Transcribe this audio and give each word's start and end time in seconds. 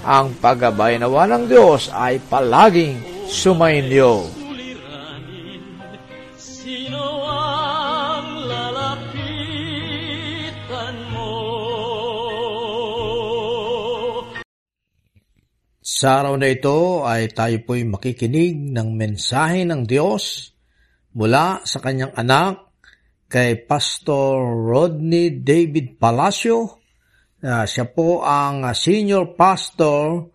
ang 0.00 0.32
paggabay 0.40 0.96
nawa 0.96 1.28
ng 1.28 1.44
Diyos 1.48 1.92
ay 1.92 2.20
palaging 2.24 3.28
sumainyo. 3.28 4.24
Sino 6.40 7.04
ang 7.28 8.48
lalapitan 8.48 9.66
mo? 11.12 11.36
Sa 15.84 16.24
araw 16.24 16.40
na 16.40 16.48
ito 16.48 17.04
ay 17.04 17.28
tayo 17.28 17.60
po'y 17.68 17.84
makikinig 17.84 18.56
ng 18.72 18.88
mensahe 18.96 19.68
ng 19.68 19.84
Diyos 19.84 20.56
mula 21.12 21.60
sa 21.68 21.82
kanyang 21.84 22.16
anak 22.16 22.72
kay 23.28 23.68
Pastor 23.68 24.42
Rodney 24.64 25.44
David 25.44 26.00
Palacio 26.00 26.79
Uh, 27.40 27.64
siya 27.64 27.88
po 27.88 28.20
ang 28.20 28.68
uh, 28.68 28.76
senior 28.76 29.32
pastor 29.32 30.28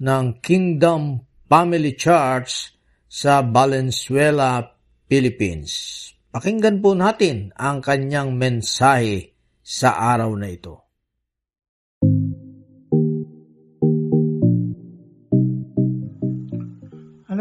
ng 0.00 0.40
Kingdom 0.40 1.20
Family 1.44 1.92
Church 1.92 2.72
sa 3.04 3.44
Valenzuela, 3.44 4.64
Philippines. 5.04 5.72
Pakinggan 6.32 6.80
po 6.80 6.96
natin 6.96 7.52
ang 7.60 7.84
kanyang 7.84 8.32
mensahe 8.40 9.36
sa 9.60 10.00
araw 10.16 10.32
na 10.32 10.48
ito. 10.48 10.85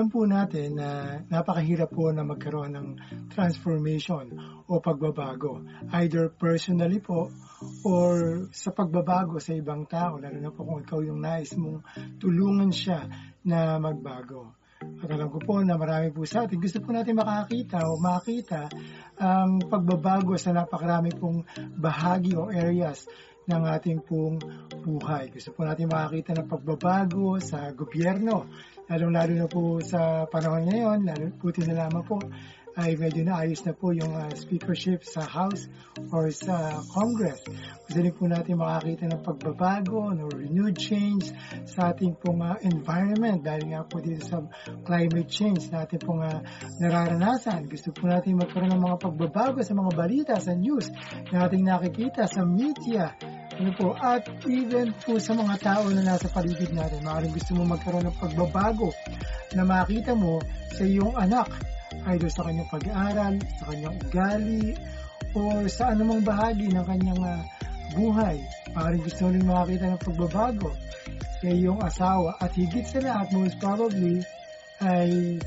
Alam 0.05 0.13
po 0.21 0.29
natin 0.29 0.77
na 0.77 1.17
napakahirap 1.33 1.89
po 1.89 2.13
na 2.13 2.21
magkaroon 2.21 2.77
ng 2.77 2.87
transformation 3.33 4.37
o 4.69 4.77
pagbabago, 4.77 5.65
either 5.97 6.29
personally 6.29 7.01
po 7.01 7.33
or 7.81 8.45
sa 8.53 8.69
pagbabago 8.69 9.41
sa 9.41 9.57
ibang 9.57 9.89
tao, 9.89 10.21
lalo 10.21 10.37
na 10.37 10.53
po 10.53 10.61
kung 10.61 10.85
ikaw 10.85 11.01
yung 11.01 11.25
nais 11.25 11.57
mong 11.57 11.81
tulungan 12.21 12.69
siya 12.69 13.09
na 13.49 13.81
magbago. 13.81 14.53
At 14.77 15.09
alam 15.09 15.25
ko 15.33 15.41
po 15.41 15.65
na 15.65 15.73
marami 15.73 16.13
po 16.13 16.21
sa 16.29 16.45
atin, 16.45 16.61
gusto 16.61 16.85
po 16.85 16.93
natin 16.93 17.17
makakita 17.17 17.81
o 17.89 17.97
makita 17.97 18.69
ang 19.17 19.57
pagbabago 19.57 20.37
sa 20.37 20.53
napakarami 20.53 21.17
pong 21.17 21.49
bahagi 21.81 22.37
o 22.37 22.53
areas 22.53 23.09
ng 23.49 23.61
ating 23.73 24.05
pong 24.05 24.37
buhay. 24.85 25.33
Gusto 25.33 25.49
po 25.53 25.65
natin 25.65 25.89
makakita 25.89 26.37
ng 26.37 26.45
pagbabago 26.45 27.41
sa 27.41 27.73
gobyerno, 27.73 28.45
lalong-lalo 28.89 29.33
na 29.33 29.47
po 29.49 29.81
sa 29.81 30.29
panahon 30.29 30.69
ngayon, 30.69 30.99
lalo 31.05 31.25
puti 31.41 31.65
na 31.65 31.85
lamang 31.85 32.05
po 32.05 32.17
ay 32.75 32.99
medyo 32.99 33.23
naayos 33.23 33.63
na 33.63 33.71
po 33.71 33.95
yung 33.95 34.11
uh, 34.11 34.27
speakership 34.35 35.07
sa 35.07 35.23
House 35.23 35.71
or 36.11 36.27
sa 36.27 36.83
Congress. 36.91 37.39
Gusto 37.87 37.99
rin 38.03 38.11
po 38.11 38.27
natin 38.27 38.59
makakita 38.59 39.07
ng 39.07 39.23
pagbabago, 39.23 40.11
no, 40.11 40.27
renewed 40.27 40.75
change 40.75 41.31
sa 41.63 41.95
ating 41.95 42.19
pong 42.19 42.43
uh, 42.43 42.59
environment 42.67 43.47
dahil 43.47 43.71
nga 43.71 43.87
po 43.87 44.03
dito 44.03 44.27
sa 44.27 44.43
climate 44.83 45.31
change 45.31 45.71
na 45.71 45.87
ating 45.87 46.03
pong 46.03 46.19
uh, 46.19 46.43
nararanasan. 46.83 47.71
Gusto 47.71 47.95
po 47.95 48.11
natin 48.11 48.35
magkaroon 48.35 48.75
ng 48.75 48.83
mga 48.83 48.97
pagbabago 48.99 49.63
sa 49.63 49.71
mga 49.71 49.91
balita, 49.95 50.33
sa 50.35 50.51
news 50.51 50.91
na 51.31 51.47
ating 51.47 51.63
nakikita 51.63 52.27
sa 52.27 52.43
media, 52.43 53.15
ano 53.55 53.71
po, 53.71 53.87
at 53.95 54.27
even 54.51 54.91
po 55.03 55.15
sa 55.15 55.31
mga 55.31 55.55
tao 55.63 55.87
na 55.91 56.03
nasa 56.03 56.27
paligid 56.27 56.75
natin. 56.75 56.99
Maaaring 57.07 57.31
gusto 57.31 57.55
mo 57.55 57.63
magkaroon 57.63 58.03
ng 58.07 58.17
pagbabago 58.19 58.91
na 59.55 59.63
makita 59.63 60.11
mo 60.11 60.43
sa 60.75 60.83
iyong 60.83 61.15
anak 61.15 61.47
either 62.11 62.27
sa 62.27 62.43
kanyang 62.43 62.67
pag-aaral, 62.67 63.33
sa 63.55 63.63
kanyang 63.71 63.95
ugali, 64.03 64.75
o 65.35 65.63
sa 65.71 65.95
anumang 65.95 66.23
bahagi 66.23 66.67
ng 66.71 66.85
kanyang 66.85 67.21
uh, 67.23 67.41
buhay. 67.95 68.37
Maaaring 68.75 69.03
gusto 69.03 69.31
rin 69.31 69.43
makakita 69.47 69.85
ng 69.87 70.01
pagbabago 70.03 70.69
sa 71.39 71.47
iyong 71.47 71.79
asawa 71.79 72.35
at 72.43 72.51
higit 72.55 72.83
sa 72.83 72.99
lahat, 72.99 73.27
most 73.31 73.55
probably, 73.63 74.19
ay 74.83 75.39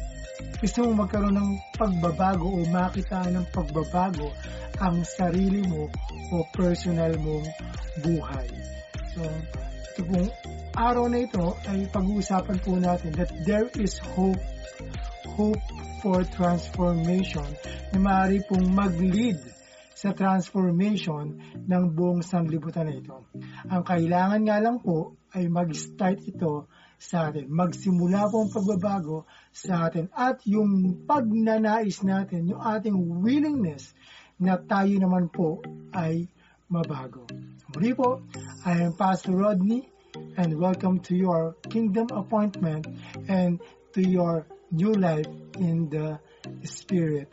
gusto 0.58 0.86
mong 0.86 1.06
magkaroon 1.06 1.36
ng 1.38 1.50
pagbabago 1.78 2.46
o 2.46 2.62
makita 2.70 3.26
ng 3.30 3.46
pagbabago 3.54 4.30
ang 4.78 5.02
sarili 5.02 5.62
mo 5.66 5.90
o 6.34 6.46
personal 6.54 7.14
mong 7.18 7.46
buhay. 8.02 8.48
So, 9.14 9.22
ito 9.98 10.02
pong 10.06 10.30
araw 10.78 11.10
na 11.10 11.26
ito 11.26 11.58
ay 11.66 11.90
pag-uusapan 11.90 12.58
po 12.62 12.78
natin 12.78 13.10
that 13.18 13.30
there 13.42 13.66
is 13.82 13.98
hope, 14.14 14.38
hope 15.34 15.62
for 16.02 16.22
transformation 16.22 17.46
na 17.90 17.98
maaari 17.98 18.38
pong 18.46 18.70
mag-lead 18.70 19.38
sa 19.98 20.14
transformation 20.14 21.42
ng 21.66 21.84
buong 21.90 22.22
sanglibutan 22.22 22.86
na 22.86 22.94
ito. 22.94 23.26
Ang 23.66 23.82
kailangan 23.82 24.46
nga 24.46 24.62
lang 24.62 24.78
po 24.78 25.18
ay 25.34 25.50
mag-start 25.50 26.22
ito 26.22 26.70
sa 26.98 27.30
atin. 27.30 27.46
Magsimula 27.46 28.26
po 28.26 28.44
ang 28.44 28.50
pagbabago 28.50 29.24
sa 29.54 29.86
atin 29.86 30.10
at 30.10 30.42
yung 30.44 31.06
pagnanais 31.06 32.02
natin, 32.02 32.50
yung 32.50 32.60
ating 32.60 33.22
willingness 33.22 33.94
na 34.38 34.58
tayo 34.58 34.94
naman 34.98 35.30
po 35.30 35.62
ay 35.94 36.26
mabago. 36.66 37.24
Muli 37.72 37.94
po, 37.94 38.22
I 38.66 38.84
am 38.84 38.98
Pastor 38.98 39.32
Rodney 39.32 39.88
and 40.36 40.58
welcome 40.58 40.98
to 41.06 41.14
your 41.14 41.54
kingdom 41.70 42.10
appointment 42.10 42.86
and 43.30 43.62
to 43.94 44.02
your 44.02 44.46
new 44.70 44.92
life 44.92 45.30
in 45.58 45.88
the 45.88 46.18
Spirit. 46.66 47.32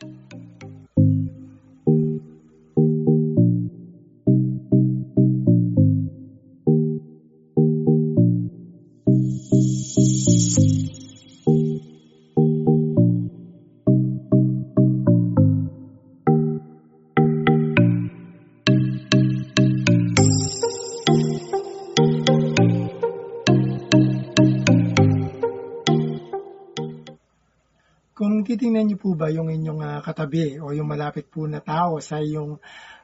Natitingnan 28.56 28.88
niyo 28.88 28.98
po 29.04 29.20
ba 29.20 29.28
yung 29.28 29.52
inyong 29.52 29.84
ah, 29.84 30.00
katabi 30.00 30.56
o 30.64 30.72
yung 30.72 30.88
malapit 30.88 31.28
po 31.28 31.44
na 31.44 31.60
tao 31.60 32.00
sa 32.00 32.24
iyong 32.24 32.56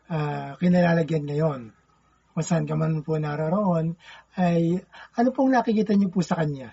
uh, 0.08 0.56
kinalalagyan 0.56 1.28
ngayon? 1.28 1.76
Kung 2.32 2.46
saan 2.48 2.64
ka 2.64 2.80
man 2.80 3.04
po 3.04 3.20
naroroon, 3.20 4.00
ay 4.40 4.80
ano 5.20 5.30
pong 5.36 5.52
nakikita 5.52 5.92
niyo 5.92 6.08
po 6.08 6.24
sa 6.24 6.40
kanya? 6.40 6.72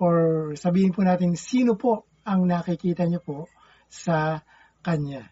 Or 0.00 0.16
sabihin 0.56 0.96
po 0.96 1.04
natin, 1.04 1.36
sino 1.36 1.76
po 1.76 2.08
ang 2.24 2.48
nakikita 2.48 3.04
niyo 3.04 3.20
po 3.20 3.52
sa 3.92 4.40
kanya? 4.80 5.28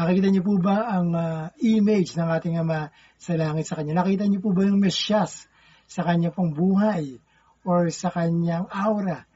Nakikita 0.00 0.32
niyo 0.32 0.40
po 0.40 0.56
ba 0.56 0.96
ang 0.96 1.12
ah, 1.12 1.52
image 1.60 2.16
ng 2.16 2.24
ating 2.40 2.56
Ama 2.56 2.88
sa 3.20 3.36
langit 3.36 3.68
sa 3.68 3.76
kanya? 3.76 4.00
Nakita 4.00 4.24
niyo 4.24 4.40
po 4.40 4.56
ba 4.56 4.64
yung 4.64 4.80
mesyas 4.80 5.44
sa 5.84 6.08
kanya 6.08 6.32
pong 6.32 6.56
buhay 6.56 7.20
or 7.68 7.92
sa 7.92 8.08
kanyang 8.08 8.64
aura? 8.72 9.28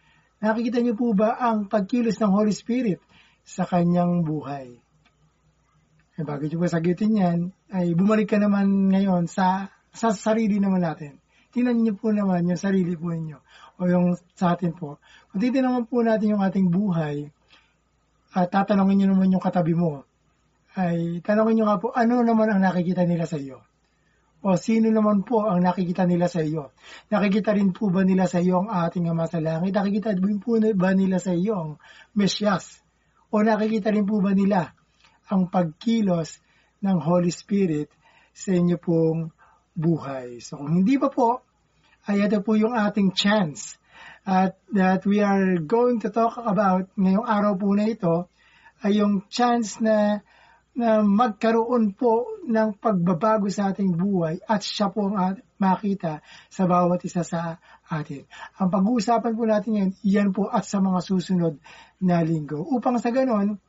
Nakikita 0.45 0.85
niyo 0.85 0.93
po 0.93 1.17
ba 1.17 1.41
ang 1.41 1.73
pagkilos 1.73 2.21
ng 2.21 2.29
Holy 2.29 2.53
Spirit 2.53 3.01
sa 3.49 3.65
kanyang 3.65 4.21
buhay? 4.21 4.77
Eh, 6.21 6.23
bago 6.23 6.45
niyo 6.45 6.61
po 6.61 6.69
sagutin 6.69 7.17
yan, 7.17 7.39
ay 7.73 7.97
bumalik 7.97 8.29
ka 8.29 8.37
naman 8.37 8.93
ngayon 8.93 9.25
sa, 9.25 9.73
sa 9.89 10.13
sarili 10.13 10.61
naman 10.61 10.85
natin. 10.85 11.17
Tingnan 11.49 11.81
niyo 11.81 11.97
po 11.97 12.13
naman 12.13 12.45
yung 12.45 12.61
sarili 12.61 12.93
po 12.93 13.09
ninyo 13.09 13.41
o 13.81 13.89
yung 13.89 14.21
sa 14.37 14.53
atin 14.53 14.77
po. 14.77 15.01
Kung 15.33 15.41
titignan 15.41 15.89
po 15.89 16.05
natin 16.05 16.37
yung 16.37 16.45
ating 16.45 16.69
buhay, 16.69 17.33
at 18.35 18.51
tatanungin 18.53 19.01
niyo 19.01 19.09
naman 19.17 19.33
yung 19.33 19.41
katabi 19.41 19.73
mo, 19.73 20.05
ay 20.77 21.25
tanongin 21.25 21.63
niyo 21.63 21.65
nga 21.73 21.81
po, 21.81 21.89
ano 21.97 22.21
naman 22.21 22.53
ang 22.53 22.61
nakikita 22.61 23.09
nila 23.09 23.25
sa 23.25 23.41
iyo? 23.41 23.65
O 24.45 24.61
sino 24.61 24.93
naman 24.93 25.25
po 25.25 25.49
ang 25.49 25.65
nakikita 25.65 26.05
nila 26.05 26.29
sa 26.29 26.45
iyo? 26.45 26.77
Nakikita 27.09 27.57
rin 27.57 27.73
po 27.73 27.89
ba 27.89 28.05
nila 28.05 28.29
sa 28.29 28.45
iyo 28.45 28.61
ang 28.61 28.69
ating 28.69 29.09
Ama 29.09 29.25
sa 29.25 29.41
Langit? 29.41 29.73
Nakikita 29.73 30.13
rin 30.13 30.37
po 30.37 30.61
ba 30.61 30.93
nila 30.93 31.17
sa 31.17 31.33
iyo 31.33 31.57
ang 31.57 31.71
Mesyas? 32.13 32.85
O 33.33 33.41
nakikita 33.41 33.89
rin 33.89 34.05
po 34.05 34.21
ba 34.21 34.37
nila 34.37 34.77
ang 35.33 35.49
pagkilos 35.49 36.45
ng 36.85 36.97
Holy 37.01 37.33
Spirit 37.33 37.89
sa 38.37 38.53
inyo 38.53 38.77
pong 38.77 39.33
buhay? 39.73 40.45
So 40.45 40.61
kung 40.61 40.85
hindi 40.85 41.01
pa 41.01 41.09
po, 41.09 41.41
ay 42.05 42.29
ito 42.29 42.45
po 42.45 42.53
yung 42.53 42.77
ating 42.77 43.17
chance 43.17 43.81
at 44.29 44.61
that 44.77 45.09
we 45.09 45.25
are 45.25 45.57
going 45.65 46.05
to 46.05 46.13
talk 46.13 46.37
about 46.37 46.93
ngayong 47.01 47.25
araw 47.25 47.57
po 47.57 47.73
na 47.73 47.89
ito 47.89 48.29
ay 48.85 49.01
yung 49.01 49.25
chance 49.33 49.81
na 49.81 50.21
na 50.75 51.07
magkaroon 51.07 51.95
po 51.95 52.43
ng 52.43 52.75
pagbabago 52.83 53.47
sa 53.47 53.71
ating 53.71 53.95
buhay 53.95 54.43
at 54.43 54.59
siya 54.59 54.91
po 54.91 55.07
ang 55.07 55.39
makita 55.55 56.19
sa 56.51 56.67
bawat 56.67 56.99
isa 57.07 57.23
sa 57.23 57.63
atin. 57.87 58.27
Ang 58.59 58.69
pag-uusapan 58.75 59.33
po 59.39 59.43
natin 59.47 59.73
yan, 59.79 59.91
yan 60.03 60.29
po 60.35 60.51
at 60.51 60.67
sa 60.67 60.83
mga 60.83 60.99
susunod 60.99 61.55
na 62.03 62.21
linggo. 62.27 62.59
Upang 62.59 62.99
sa 62.99 63.15
ganon, 63.15 63.63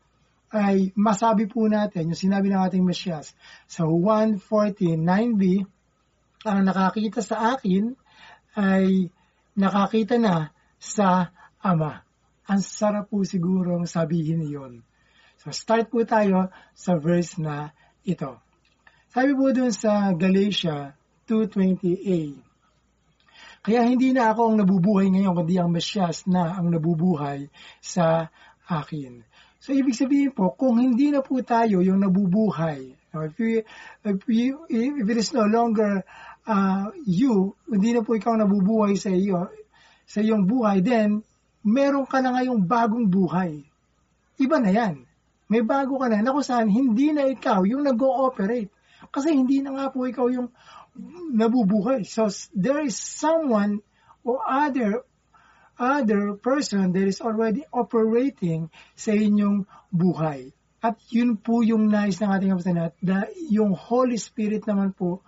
ay 0.50 0.94
masabi 0.98 1.46
po 1.46 1.69
natin, 1.69 2.10
yung 2.10 2.18
sinabi 2.18 2.50
ng 2.50 2.62
ating 2.66 2.86
Mesyas, 2.86 3.38
sa 3.69 3.86
149b, 3.86 5.44
ang 6.46 6.60
nakakita 6.62 7.22
sa 7.25 7.58
akin 7.58 7.94
ay 8.58 9.10
nakakita 9.58 10.16
na 10.22 10.54
sa 10.78 11.34
Ama. 11.66 12.01
Ang 12.46 12.62
sarap 12.62 13.10
po 13.10 13.25
sigurong 13.25 13.90
sabihin 13.90 14.46
iyon. 14.46 14.86
So 15.45 15.53
start 15.53 15.94
po 15.94 16.01
tayo 16.01 16.50
sa 16.74 16.97
verse 16.97 17.38
na 17.38 17.69
ito. 18.01 18.42
Sabi 19.13 19.38
po 19.38 19.53
dun 19.53 19.69
sa 19.69 20.09
Galatia 20.18 20.97
2.20a, 21.30 22.33
Kaya 23.62 23.81
hindi 23.86 24.09
na 24.09 24.33
ako 24.33 24.42
ang 24.42 24.57
nabubuhay 24.65 25.06
ngayon, 25.13 25.38
kundi 25.38 25.62
ang 25.62 25.69
Mesyas 25.69 26.25
na 26.25 26.57
ang 26.57 26.74
nabubuhay 26.74 27.45
sa 27.77 28.33
akin. 28.65 29.21
So 29.62 29.77
ibig 29.77 29.94
sabihin 29.94 30.33
po, 30.33 30.50
kung 30.57 30.81
hindi 30.81 31.13
na 31.13 31.21
po 31.21 31.38
tayo 31.45 31.86
yung 31.86 32.01
nabubuhay, 32.01 32.98
if, 33.13 33.38
you, 33.38 33.62
if, 34.01 34.25
you, 34.25 34.65
if 34.65 35.06
it 35.06 35.18
is 35.21 35.30
no 35.30 35.45
longer 35.45 36.01
uh, 36.50 36.89
you, 37.06 37.53
hindi 37.69 37.94
na 37.94 38.01
po 38.01 38.18
ikaw 38.18 38.33
nabubuhay 38.33 38.98
sa 38.98 39.13
iyo, 39.13 39.53
sa 40.09 40.25
iyong 40.25 40.50
buhay, 40.50 40.81
then 40.81 41.21
meron 41.62 42.09
ka 42.09 42.18
na 42.18 42.33
ngayong 42.33 42.65
bagong 42.65 43.06
buhay. 43.06 43.62
Iba 44.41 44.57
na 44.57 44.74
yan. 44.74 45.06
May 45.45 45.62
bago 45.62 46.01
ka 46.01 46.09
na, 46.09 46.21
na 46.21 46.33
kung 46.33 46.45
saan 46.45 46.69
hindi 46.69 47.13
na 47.13 47.30
ikaw 47.30 47.62
yung 47.65 47.86
nag-ooperate. 47.86 48.74
Kasi 49.13 49.33
hindi 49.33 49.62
na 49.62 49.77
nga 49.77 49.86
po 49.94 50.09
ikaw 50.09 50.25
yung 50.31 50.50
nabubuhay. 51.36 52.07
So, 52.07 52.31
there 52.56 52.81
is 52.81 52.95
someone 52.97 53.83
or 54.25 54.42
other 54.42 55.06
other 55.75 56.39
person 56.39 56.95
that 56.95 57.03
is 57.03 57.19
already 57.19 57.68
operating 57.75 58.71
sa 58.95 59.12
inyong 59.12 59.68
buhay. 59.92 60.56
At 60.80 60.95
yun 61.12 61.36
po 61.36 61.65
yung 61.68 61.91
nais 61.91 62.21
ng 62.24 62.31
ating 62.31 62.51
kapatid 62.56 62.95
na 63.03 63.27
yung 63.51 63.75
Holy 63.75 64.15
Spirit 64.15 64.63
naman 64.63 64.95
po 64.95 65.19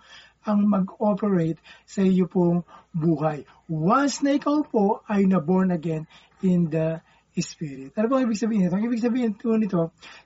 ang 0.48 0.64
mag-operate 0.64 1.60
sa 1.84 2.00
iyo 2.00 2.24
pong 2.24 2.64
buhay. 2.96 3.44
Once 3.68 4.24
na 4.24 4.40
ikaw 4.40 4.64
po 4.64 5.04
ay 5.04 5.28
na-born 5.28 5.68
again 5.68 6.08
in 6.40 6.72
the 6.72 7.04
Spirit. 7.40 7.94
Ano 7.96 8.06
bang 8.10 8.24
ibig 8.26 8.40
sabihin 8.40 8.68
nito? 8.68 8.76
Ang 8.76 8.86
ibig 8.86 9.02
sabihin 9.02 9.32
po 9.34 9.54
nito, 9.54 9.82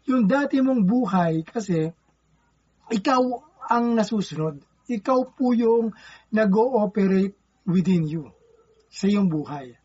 yung 0.08 0.24
dati 0.26 0.58
mong 0.60 0.82
buhay 0.84 1.44
kasi 1.46 1.92
ikaw 2.90 3.22
ang 3.70 3.94
nasusunod. 3.96 4.60
Ikaw 4.90 5.18
po 5.32 5.54
yung 5.54 5.94
nag-ooperate 6.34 7.36
within 7.64 8.04
you 8.04 8.28
sa 8.90 9.08
iyong 9.08 9.30
buhay. 9.30 9.78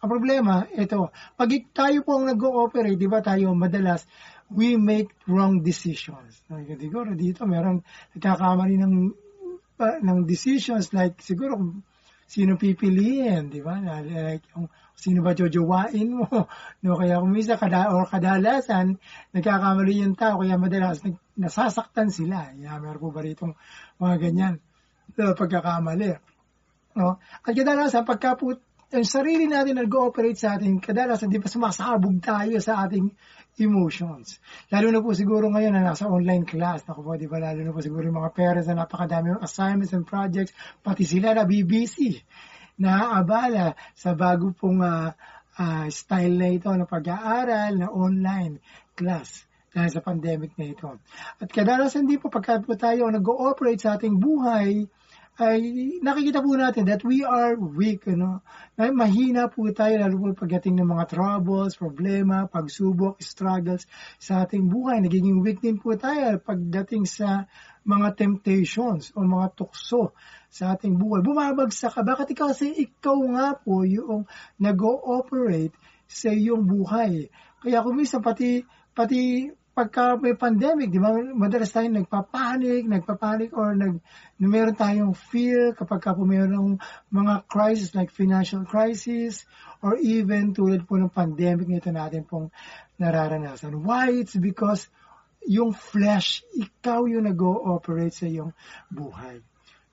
Ang 0.00 0.08
problema, 0.08 0.64
ito, 0.72 1.12
pag 1.36 1.50
tayo 1.76 1.98
po 2.04 2.20
ang 2.20 2.32
nag-ooperate, 2.32 2.96
di 2.96 3.08
ba 3.08 3.20
tayo 3.20 3.52
madalas, 3.52 4.08
we 4.50 4.74
make 4.80 5.12
wrong 5.28 5.62
decisions. 5.62 6.42
Siguro 6.80 7.14
dito 7.14 7.46
meron 7.46 7.84
nagkakamali 8.16 8.80
ng, 8.80 8.94
ng 9.78 10.18
decisions 10.26 10.90
like 10.96 11.20
siguro 11.22 11.56
sino 12.30 12.54
pipiliin, 12.54 13.50
di 13.50 13.58
ba? 13.58 13.82
Like, 13.82 14.46
yung, 14.54 14.70
sino 15.00 15.24
ba 15.24 15.32
jojowain 15.32 16.08
mo? 16.12 16.28
No, 16.84 16.96
kaya 16.96 17.20
kung 17.20 17.32
minsan 17.32 17.56
kada, 17.56 17.92
or 17.92 18.04
kadalasan, 18.04 19.00
nagkakamali 19.32 20.04
yung 20.04 20.16
tao, 20.16 20.40
kaya 20.40 20.60
madalas 20.60 21.00
nag, 21.00 21.16
nasasaktan 21.40 22.12
sila. 22.12 22.52
Yeah, 22.56 22.76
meron 22.80 23.00
po 23.00 23.08
ba 23.08 23.24
rito 23.24 23.56
mga 23.96 24.16
ganyan 24.20 24.54
uh, 25.16 25.32
pagkakamali. 25.32 26.12
No? 26.96 27.16
At 27.20 27.52
kadalasan, 27.56 28.04
pagka 28.04 28.36
po, 28.36 28.60
ang 28.90 29.06
sarili 29.06 29.46
natin 29.46 29.78
nag-ooperate 29.78 30.34
sa 30.34 30.58
atin, 30.58 30.82
kadalasan 30.82 31.30
di 31.30 31.38
ba 31.38 31.46
sumasabog 31.46 32.18
tayo 32.18 32.58
sa 32.58 32.82
ating 32.82 33.06
emotions. 33.62 34.42
Lalo 34.74 34.90
na 34.90 34.98
po 34.98 35.14
siguro 35.14 35.46
ngayon 35.46 35.78
na 35.78 35.94
nasa 35.94 36.10
online 36.10 36.42
class, 36.42 36.82
naku 36.90 37.06
po, 37.06 37.14
di 37.14 37.30
ba, 37.30 37.38
lalo 37.38 37.62
na 37.62 37.70
po 37.70 37.78
siguro 37.78 38.02
yung 38.02 38.18
mga 38.18 38.34
parents 38.34 38.66
na 38.66 38.82
napakadami 38.82 39.38
ng 39.38 39.42
assignments 39.46 39.94
and 39.94 40.10
projects, 40.10 40.50
pati 40.82 41.06
sila 41.06 41.38
na 41.38 41.46
BBC, 41.46 42.18
naaabala 42.80 43.76
sa 43.92 44.16
bago 44.16 44.56
pong 44.56 44.80
uh, 44.80 45.12
uh, 45.60 45.86
style 45.92 46.34
na 46.40 46.48
ito 46.48 46.72
ng 46.72 46.88
pag-aaral 46.88 47.76
na 47.76 47.88
online 47.92 48.56
class 48.96 49.44
dahil 49.70 49.90
sa 49.92 50.02
pandemic 50.02 50.56
na 50.58 50.66
ito. 50.72 50.98
At 51.38 51.48
kadalasan 51.52 52.08
di 52.08 52.18
po 52.18 52.26
pagka 52.26 52.58
po 52.58 52.74
tayo 52.74 53.06
nag-ooperate 53.06 53.78
sa 53.78 53.94
ating 53.94 54.18
buhay, 54.18 54.88
ay 55.40 55.96
nakikita 56.04 56.44
po 56.44 56.52
natin 56.52 56.84
that 56.84 57.00
we 57.00 57.24
are 57.24 57.56
weak, 57.56 58.04
ano? 58.04 58.44
Na 58.76 58.92
mahina 58.92 59.48
po 59.48 59.64
tayo 59.72 59.96
lalo 59.96 60.20
po 60.20 60.44
pagdating 60.44 60.76
ng 60.76 60.88
mga 60.92 61.16
troubles, 61.16 61.80
problema, 61.80 62.44
pagsubok, 62.44 63.16
struggles 63.24 63.88
sa 64.20 64.44
ating 64.44 64.68
buhay. 64.68 65.00
Nagiging 65.00 65.40
weak 65.40 65.64
din 65.64 65.80
po 65.80 65.96
tayo 65.96 66.36
pagdating 66.44 67.08
sa 67.08 67.48
mga 67.88 68.20
temptations 68.20 69.16
o 69.16 69.24
mga 69.24 69.56
tukso 69.56 70.12
sa 70.52 70.76
ating 70.76 71.00
buhay. 71.00 71.24
Bumabagsak 71.24 71.96
ka. 71.96 72.04
Bakit 72.04 72.36
ikaw? 72.36 72.52
Kasi 72.52 72.76
ikaw 72.76 73.16
nga 73.32 73.56
po 73.56 73.88
yung 73.88 74.28
nag-ooperate 74.60 75.72
sa 76.04 76.28
iyong 76.28 76.68
buhay. 76.68 77.32
Kaya 77.64 77.80
kung 77.80 77.96
minsan 77.96 78.20
pati, 78.20 78.60
pati 78.92 79.48
pagka 79.70 80.18
may 80.18 80.34
pandemic, 80.34 80.90
di 80.90 80.98
ba, 80.98 81.14
madalas 81.14 81.70
tayong 81.70 82.02
nagpapanik, 82.02 82.84
nagpapanik 82.84 83.54
or 83.54 83.72
nag, 83.72 84.02
na 84.36 84.46
meron 84.50 84.74
tayong 84.74 85.14
fear 85.14 85.72
kapag 85.78 86.02
ka 86.02 86.10
po 86.12 86.26
mayroong 86.26 86.76
mga 87.14 87.46
crisis 87.46 87.94
like 87.94 88.10
financial 88.10 88.66
crisis 88.66 89.46
or 89.80 89.96
even 90.02 90.52
tulad 90.52 90.82
po 90.84 90.98
ng 90.98 91.12
pandemic 91.12 91.70
nito 91.70 91.88
natin 91.94 92.26
pong 92.26 92.50
nararanasan. 92.98 93.78
Why? 93.80 94.10
It's 94.20 94.36
because 94.36 94.90
yung 95.46 95.72
flesh, 95.72 96.44
ikaw 96.52 97.08
yung 97.08 97.24
nag-ooperate 97.24 98.12
sa 98.12 98.28
iyong 98.28 98.52
buhay. 98.92 99.40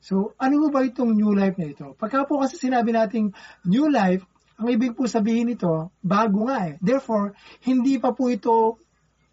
So, 0.03 0.35
ano 0.39 0.67
ba 0.73 0.83
itong 0.83 1.15
new 1.15 1.31
life 1.31 1.55
na 1.59 1.67
ito? 1.71 1.95
Pagka 1.95 2.27
po 2.27 2.39
kasi 2.41 2.59
sinabi 2.59 2.95
nating 2.95 3.31
new 3.67 3.87
life, 3.87 4.23
ang 4.57 4.73
ibig 4.73 4.97
po 4.97 5.05
sabihin 5.05 5.53
nito, 5.53 5.93
bago 6.01 6.49
nga 6.49 6.73
eh. 6.73 6.73
Therefore, 6.81 7.37
hindi 7.61 8.01
pa 8.01 8.09
po 8.11 8.25
ito 8.31 8.81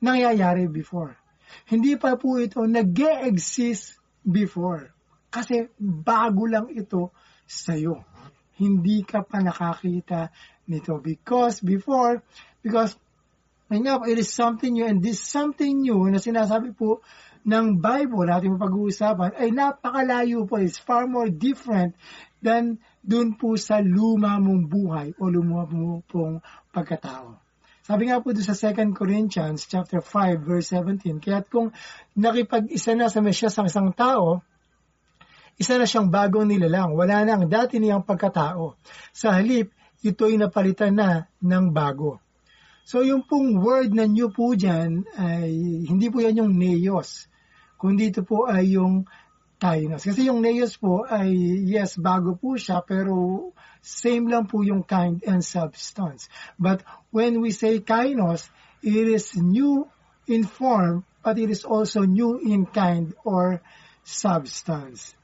nangyayari 0.05 0.69
before. 0.69 1.17
Hindi 1.65 1.97
pa 1.97 2.21
po 2.21 2.37
ito 2.37 2.61
nag 2.69 2.93
exist 3.25 3.97
before. 4.21 4.93
Kasi 5.33 5.73
bago 5.81 6.45
lang 6.45 6.69
ito 6.69 7.17
sa'yo. 7.49 8.05
Hindi 8.61 9.03
ka 9.03 9.25
pa 9.25 9.41
nakakita 9.41 10.29
nito. 10.69 11.01
Because 11.01 11.65
before, 11.65 12.21
because 12.61 12.95
Ayun 13.73 13.91
nga 13.91 13.97
it 14.05 14.21
is 14.21 14.29
something 14.29 14.77
new 14.77 14.85
and 14.85 15.01
this 15.01 15.25
something 15.25 15.83
new 15.83 16.05
na 16.13 16.21
sinasabi 16.21 16.77
po 16.77 17.01
ng 17.43 17.81
Bible 17.81 18.29
natin 18.29 18.61
pag-uusapan 18.61 19.35
ay 19.41 19.51
napakalayo 19.51 20.45
po. 20.45 20.61
It's 20.61 20.77
far 20.77 21.09
more 21.09 21.33
different 21.33 21.97
than 22.45 22.79
dun 23.01 23.37
po 23.41 23.57
sa 23.57 23.81
luma 23.81 24.37
mong 24.37 24.69
buhay 24.69 25.09
o 25.17 25.27
luma 25.33 25.65
mo 25.69 26.05
pong 26.05 26.45
pagkatao. 26.71 27.44
Sabi 27.85 28.09
nga 28.09 28.17
po 28.17 28.33
doon 28.33 28.49
sa 28.49 28.57
2 28.57 28.97
Corinthians 28.97 29.69
chapter 29.69 30.01
5 30.01 30.41
verse 30.41 30.73
17, 30.73 31.21
kaya 31.21 31.45
kung 31.45 31.69
nakipag-isa 32.17 32.97
na 32.97 33.13
sa 33.13 33.21
mesya 33.21 33.53
sa 33.53 33.61
isang 33.69 33.93
tao, 33.93 34.41
isa 35.61 35.77
na 35.77 35.85
siyang 35.85 36.09
bagong 36.09 36.49
nilalang. 36.49 36.97
Wala 36.97 37.29
na 37.29 37.37
ang 37.37 37.45
dati 37.45 37.77
niyang 37.77 38.01
pagkatao. 38.09 38.81
Sa 39.13 39.37
halip, 39.37 39.69
ito'y 40.01 40.41
napalitan 40.41 40.97
na 40.97 41.29
ng 41.45 41.77
bago. 41.77 42.25
So 42.89 43.05
yung 43.05 43.29
pong 43.29 43.61
word 43.61 43.93
na 43.93 44.09
new 44.09 44.33
po 44.33 44.57
dyan, 44.57 45.05
ay, 45.21 45.53
hindi 45.85 46.09
po 46.09 46.25
yan 46.25 46.41
yung 46.41 46.57
neos. 46.57 47.29
Kundi 47.77 48.09
ito 48.09 48.25
po 48.25 48.49
ay 48.49 48.81
yung 48.81 49.05
kainos. 49.65 50.05
Kasi 50.05 50.29
yung 50.29 50.45
neos 50.45 50.77
po 50.77 51.09
ay, 51.09 51.33
yes, 51.65 51.97
bago 51.97 52.37
po 52.37 52.61
siya, 52.61 52.85
pero 52.85 53.49
same 53.81 54.29
lang 54.29 54.45
po 54.45 54.61
yung 54.61 54.85
kind 54.85 55.25
and 55.25 55.41
substance. 55.41 56.29
But 56.61 56.85
when 57.09 57.41
we 57.41 57.49
say 57.57 57.81
kainos, 57.81 58.53
it 58.85 59.09
is 59.09 59.33
new 59.41 59.89
in 60.29 60.45
form, 60.45 61.09
but 61.25 61.41
it 61.41 61.49
is 61.49 61.65
also 61.65 62.05
new 62.05 62.37
in 62.45 62.69
kind 62.69 63.17
or 63.25 63.65
substance. 64.05 65.17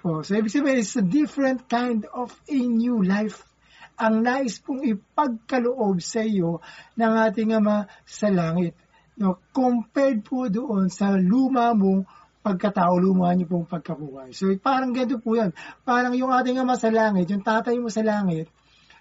Po. 0.00 0.24
So, 0.24 0.32
ibig 0.32 0.48
sabihin, 0.48 0.80
it's 0.80 0.96
a 0.96 1.04
different 1.04 1.68
kind 1.68 2.08
of 2.08 2.32
a 2.48 2.56
new 2.56 3.04
life. 3.04 3.44
Ang 4.00 4.24
nais 4.24 4.56
pong 4.64 4.80
ipagkaloob 4.80 6.00
sa 6.00 6.24
iyo 6.24 6.64
ng 6.96 7.12
ating 7.20 7.52
Ama 7.52 7.84
sa 8.08 8.32
langit. 8.32 8.72
No, 9.20 9.38
compared 9.52 10.24
po 10.24 10.48
doon 10.48 10.88
sa 10.88 11.14
luma 11.20 11.76
mong 11.76 12.23
pagkatao, 12.44 13.00
luma 13.00 13.32
niyo 13.32 13.48
pong 13.48 13.64
pagkabuhay. 13.64 14.36
So, 14.36 14.52
parang 14.60 14.92
ganito 14.92 15.16
po 15.16 15.32
yan. 15.32 15.56
Parang 15.80 16.12
yung 16.12 16.28
ating 16.28 16.60
Ama 16.60 16.76
sa 16.76 16.92
langit, 16.92 17.32
yung 17.32 17.40
tatay 17.40 17.80
mo 17.80 17.88
sa 17.88 18.04
langit, 18.04 18.52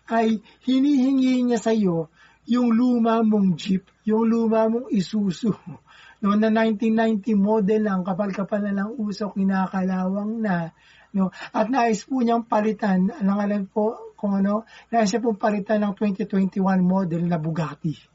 ay 0.08 0.40
hinihingi 0.64 1.44
niya 1.44 1.60
sa 1.60 1.76
iyo 1.76 2.08
yung 2.48 2.76
luma 2.76 3.24
mong 3.24 3.56
jeep, 3.56 3.88
yung 4.04 4.28
luma 4.28 4.68
mong 4.68 4.92
isusu. 4.92 5.56
No, 6.24 6.40
na 6.40 6.48
1990 6.48 7.36
model 7.36 7.84
lang, 7.84 8.00
kapal-kapal 8.08 8.64
na 8.64 8.72
lang 8.72 8.96
usok, 8.96 9.36
kinakalawang 9.36 10.40
na. 10.40 10.72
No, 11.12 11.36
at 11.52 11.68
nais 11.68 12.08
po 12.08 12.24
niyang 12.24 12.48
palitan, 12.48 13.12
alam 13.12 13.44
alam 13.44 13.68
po 13.68 14.16
kung 14.16 14.40
ano, 14.40 14.64
nais 14.88 15.12
siya 15.12 15.20
pong 15.20 15.36
palitan 15.36 15.84
ng 15.84 15.92
2021 16.00 16.64
model 16.80 17.28
na 17.28 17.36
Bugatti. 17.36 18.12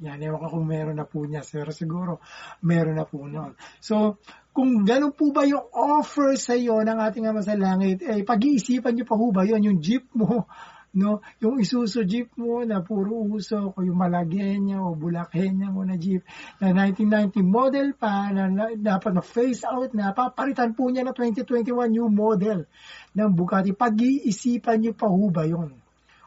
Yan, 0.00 0.16
ewan 0.24 0.40
ko 0.40 0.48
kung 0.56 0.64
meron 0.64 0.96
na 0.96 1.04
po 1.04 1.28
niya, 1.28 1.44
pero 1.44 1.76
siguro 1.76 2.24
meron 2.64 2.96
na 2.96 3.04
po 3.04 3.28
noon. 3.28 3.52
So, 3.84 4.16
kung 4.56 4.88
ganun 4.88 5.12
po 5.12 5.28
ba 5.28 5.44
yung 5.44 5.68
offer 5.76 6.40
sa 6.40 6.56
iyo 6.56 6.80
ng 6.80 6.96
ating 6.96 7.28
Ama 7.28 7.44
sa 7.44 7.52
Langit, 7.52 8.00
eh, 8.00 8.24
pag-iisipan 8.24 8.96
niyo 8.96 9.04
pa 9.04 9.20
ho 9.20 9.28
ba 9.28 9.44
yun, 9.44 9.60
yung 9.60 9.78
jeep 9.84 10.08
mo, 10.16 10.48
no? 10.96 11.22
Yung 11.38 11.62
Isuzu 11.62 12.02
Jeep 12.02 12.34
mo 12.34 12.64
na 12.66 12.82
puro 12.82 13.22
usok, 13.28 13.78
o 13.78 13.84
yung 13.84 14.00
Malagueña 14.00 14.82
o 14.82 14.96
Bulaqueña 14.96 15.70
mo 15.70 15.86
na 15.86 15.94
Jeep 15.94 16.24
na 16.58 16.74
1990 16.74 17.46
model 17.46 17.94
pa, 17.94 18.32
na, 18.34 18.50
na 18.50 18.74
dapat 18.74 19.12
na 19.14 19.22
face 19.22 19.62
out 19.62 19.94
na, 19.94 20.10
papalitan 20.10 20.74
po 20.74 20.90
niya 20.90 21.06
na 21.06 21.14
2021 21.14 21.92
new 21.92 22.08
model 22.10 22.66
ng 23.14 23.30
Bugatti. 23.36 23.76
Pag-iisipan 23.76 24.82
niyo 24.82 24.92
pa 24.96 25.06
ho 25.06 25.28
ba 25.30 25.46
yun? 25.46 25.79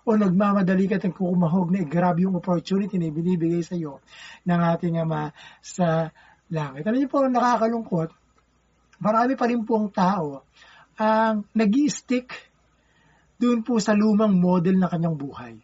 O 0.03 0.19
nagmamadali 0.19 0.91
ka 0.91 0.99
at 0.99 1.07
kumahog 1.15 1.71
na 1.71 1.87
grabe 1.87 2.27
yung 2.27 2.35
opportunity 2.35 2.99
na 2.99 3.07
binibigay 3.07 3.63
sa 3.63 3.79
iyo 3.79 4.03
ng 4.43 4.59
ating 4.75 4.99
Ama 4.99 5.31
sa 5.63 6.11
langit. 6.51 6.83
Alam 6.83 6.99
niyo 6.99 7.07
po, 7.07 7.23
nakakalungkot, 7.23 8.09
marami 8.99 9.33
pa 9.39 9.45
rin 9.47 9.63
pong 9.63 9.89
tao 9.95 10.43
ang 10.99 11.47
nag 11.55 11.73
stick 11.89 12.29
doon 13.39 13.65
po 13.65 13.81
sa 13.81 13.97
lumang 13.97 14.37
model 14.37 14.77
na 14.77 14.91
kanyang 14.91 15.17
buhay. 15.17 15.55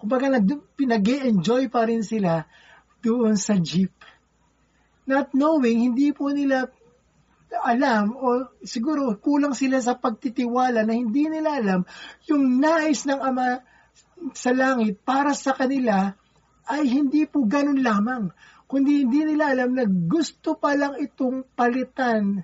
Kumbaga, 0.00 0.40
pinag 0.76 1.06
enjoy 1.06 1.68
pa 1.70 1.86
rin 1.86 2.02
sila 2.02 2.44
doon 3.04 3.36
sa 3.38 3.56
jeep. 3.60 3.92
Not 5.04 5.36
knowing, 5.36 5.92
hindi 5.92 6.10
po 6.16 6.32
nila 6.32 6.68
alam 7.54 8.18
o 8.18 8.50
siguro 8.66 9.14
kulang 9.22 9.54
sila 9.54 9.78
sa 9.78 9.94
pagtitiwala 9.94 10.82
na 10.82 10.94
hindi 10.96 11.30
nila 11.30 11.62
alam 11.62 11.80
yung 12.26 12.58
nais 12.58 13.06
ng 13.06 13.20
Ama 13.22 13.62
sa 14.32 14.50
langit 14.56 15.02
para 15.04 15.36
sa 15.36 15.52
kanila 15.52 16.14
ay 16.64 16.88
hindi 16.88 17.28
po 17.28 17.44
ganun 17.44 17.84
lamang. 17.84 18.32
Kundi 18.64 19.04
hindi 19.04 19.28
nila 19.28 19.52
alam 19.52 19.76
na 19.76 19.84
gusto 19.84 20.56
pa 20.56 20.72
lang 20.72 20.96
itong 20.96 21.44
palitan 21.52 22.40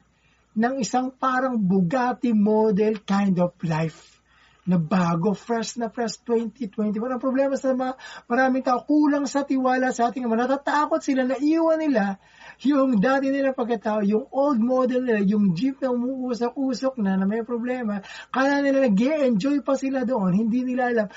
ng 0.55 0.75
isang 0.83 1.15
parang 1.17 1.57
Bugatti 1.57 2.37
model 2.37 3.01
kind 3.07 3.41
of 3.41 3.57
life 3.65 4.21
na 4.69 4.77
bago, 4.77 5.33
fresh 5.33 5.81
na 5.81 5.89
fresh 5.89 6.21
2021. 6.23 6.95
Ang 7.17 7.23
problema 7.23 7.57
sa 7.57 7.73
mga 7.73 7.97
maraming 8.29 8.63
tao, 8.63 8.85
kulang 8.85 9.25
sa 9.25 9.43
tiwala 9.43 9.91
sa 9.91 10.13
ating 10.13 10.29
mga 10.29 10.47
natatakot 10.47 11.01
sila 11.01 11.25
na 11.25 11.41
iwan 11.41 11.81
nila 11.81 12.21
yung 12.61 13.01
dati 13.01 13.33
nila 13.33 13.57
pagkatao, 13.57 14.05
yung 14.05 14.29
old 14.29 14.61
model 14.61 15.01
nila, 15.01 15.25
yung 15.25 15.57
jeep 15.57 15.81
na 15.81 15.91
umuusok-usok 15.91 17.01
na 17.01 17.17
na 17.17 17.25
may 17.25 17.41
problema, 17.41 18.05
kaya 18.29 18.61
nila 18.61 18.85
nag 18.85 19.01
enjoy 19.01 19.65
pa 19.65 19.81
sila 19.81 20.05
doon, 20.05 20.37
hindi 20.37 20.63
nila 20.69 20.93
alam 20.93 21.09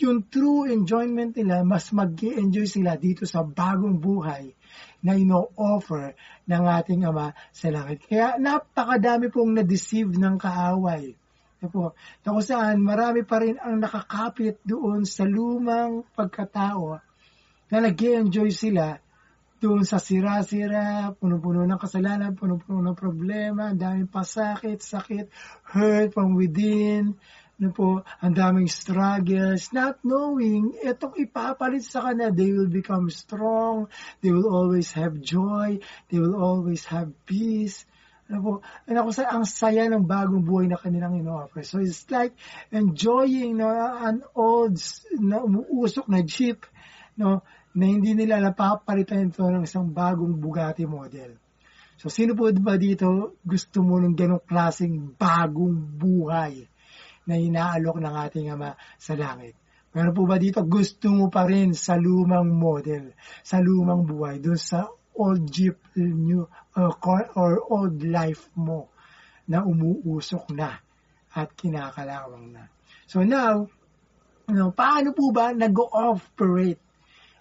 yung 0.00 0.24
true 0.32 0.70
enjoyment 0.72 1.36
nila, 1.36 1.60
mas 1.66 1.92
mag 1.92 2.16
enjoy 2.16 2.64
sila 2.64 2.96
dito 2.96 3.28
sa 3.28 3.44
bagong 3.44 4.00
buhay 4.00 4.56
na 5.04 5.18
ino-offer 5.18 6.16
ng 6.48 6.64
ating 6.64 7.04
Ama 7.04 7.36
sa 7.52 7.68
langit. 7.68 8.06
Kaya 8.08 8.40
napakadami 8.40 9.28
pong 9.28 9.58
na-deceive 9.58 10.16
ng 10.16 10.36
kaaway. 10.40 11.12
Po, 11.62 11.94
na 12.26 12.28
kung 12.34 12.42
saan 12.42 12.82
marami 12.82 13.22
pa 13.22 13.38
rin 13.38 13.54
ang 13.62 13.78
nakakapit 13.78 14.58
doon 14.66 15.06
sa 15.06 15.22
lumang 15.22 16.02
pagkatao 16.10 16.98
na 17.70 17.76
nag 17.78 17.94
enjoy 17.94 18.50
sila 18.50 18.98
doon 19.62 19.86
sa 19.86 20.02
sira-sira, 20.02 21.14
puno-puno 21.22 21.62
ng 21.62 21.78
kasalanan, 21.78 22.34
puno-puno 22.34 22.82
ng 22.82 22.98
problema, 22.98 23.70
daming 23.70 24.10
pasakit, 24.10 24.82
sakit, 24.82 25.30
hurt 25.70 26.10
from 26.10 26.34
within, 26.34 27.14
ano 27.60 27.68
po, 27.70 27.88
ang 28.24 28.34
daming 28.34 28.66
struggles, 28.66 29.70
not 29.70 30.00
knowing, 30.02 30.72
itong 30.82 31.14
ipapalit 31.20 31.84
sa 31.84 32.10
kanila, 32.10 32.32
they 32.32 32.50
will 32.50 32.70
become 32.70 33.06
strong, 33.12 33.86
they 34.24 34.32
will 34.32 34.48
always 34.48 34.90
have 34.96 35.20
joy, 35.20 35.78
they 36.08 36.18
will 36.18 36.34
always 36.34 36.88
have 36.88 37.12
peace, 37.28 37.84
ano 38.32 38.40
po, 38.40 38.52
and 38.88 38.96
ako 38.96 39.12
sa 39.12 39.28
ang 39.28 39.44
saya 39.44 39.92
ng 39.92 40.08
bagong 40.08 40.40
buhay 40.40 40.64
na 40.64 40.80
kanilang 40.80 41.20
ino-offer. 41.20 41.60
So 41.60 41.84
it's 41.84 42.08
like 42.08 42.32
enjoying 42.72 43.60
no, 43.60 43.68
an 43.68 44.24
old 44.32 44.80
na 45.20 45.44
umuusok 45.44 46.08
na 46.08 46.24
jeep 46.24 46.64
no, 47.20 47.44
na 47.76 47.84
hindi 47.84 48.16
nila 48.16 48.40
napapalitan 48.40 49.28
ito 49.28 49.44
ng 49.44 49.68
isang 49.68 49.92
bagong 49.92 50.40
Bugatti 50.40 50.88
model. 50.88 51.36
So 52.00 52.08
sino 52.08 52.32
po 52.32 52.48
ba 52.56 52.80
dito 52.80 53.36
gusto 53.44 53.84
mo 53.84 54.00
ng 54.00 54.16
ganong 54.16 54.48
klaseng 54.48 55.12
bagong 55.14 55.76
buhay 56.00 56.71
na 57.28 57.34
inaalok 57.38 57.98
ng 58.02 58.14
ating 58.28 58.48
Ama 58.52 58.74
sa 58.98 59.14
langit? 59.14 59.58
Meron 59.92 60.16
po 60.16 60.24
ba 60.24 60.40
dito 60.40 60.64
gusto 60.64 61.12
mo 61.12 61.28
pa 61.28 61.44
rin 61.44 61.76
sa 61.76 62.00
lumang 62.00 62.48
model, 62.48 63.12
sa 63.44 63.60
lumang 63.60 64.08
buhay, 64.08 64.40
doon 64.40 64.56
sa 64.56 64.88
old 65.12 65.44
jeep 65.52 65.76
new 65.96 66.48
uh, 66.72 66.92
or 67.36 67.60
old 67.68 68.00
life 68.00 68.48
mo 68.56 68.88
na 69.44 69.60
umuusok 69.60 70.48
na 70.56 70.80
at 71.36 71.52
kinakalawang 71.52 72.56
na. 72.56 72.72
So 73.04 73.20
now, 73.20 73.68
you 74.48 74.56
know, 74.56 74.72
paano 74.72 75.12
po 75.12 75.28
ba 75.28 75.52
nag-operate 75.52 76.80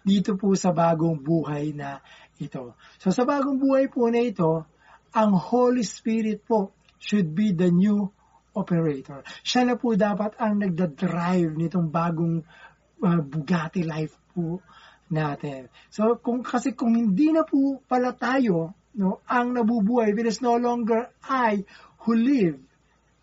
dito 0.03 0.35
po 0.35 0.51
sa 0.59 0.75
bagong 0.75 1.23
buhay 1.23 1.71
na 1.71 2.03
ito? 2.35 2.75
So 2.99 3.15
sa 3.15 3.23
bagong 3.23 3.63
buhay 3.63 3.87
po 3.87 4.11
na 4.11 4.19
ito, 4.19 4.67
ang 5.15 5.31
Holy 5.35 5.87
Spirit 5.87 6.43
po 6.43 6.75
should 6.99 7.31
be 7.31 7.55
the 7.55 7.71
new 7.71 8.11
operator. 8.53 9.23
Siya 9.43 9.63
na 9.67 9.75
po 9.79 9.95
dapat 9.95 10.35
ang 10.39 10.59
nagda-drive 10.59 11.55
nitong 11.55 11.87
bagong 11.87 12.43
uh, 13.01 13.21
Bugatti 13.23 13.83
life 13.87 14.15
po 14.31 14.59
natin. 15.11 15.67
So 15.91 16.19
kung 16.19 16.43
kasi 16.43 16.71
kung 16.75 16.95
hindi 16.95 17.31
na 17.31 17.43
po 17.43 17.83
pala 17.83 18.15
tayo 18.15 18.75
no 18.95 19.23
ang 19.27 19.55
nabubuhay, 19.55 20.15
it 20.15 20.27
is 20.27 20.39
no 20.43 20.55
longer 20.59 21.11
I 21.27 21.63
who 22.03 22.15
live. 22.15 22.59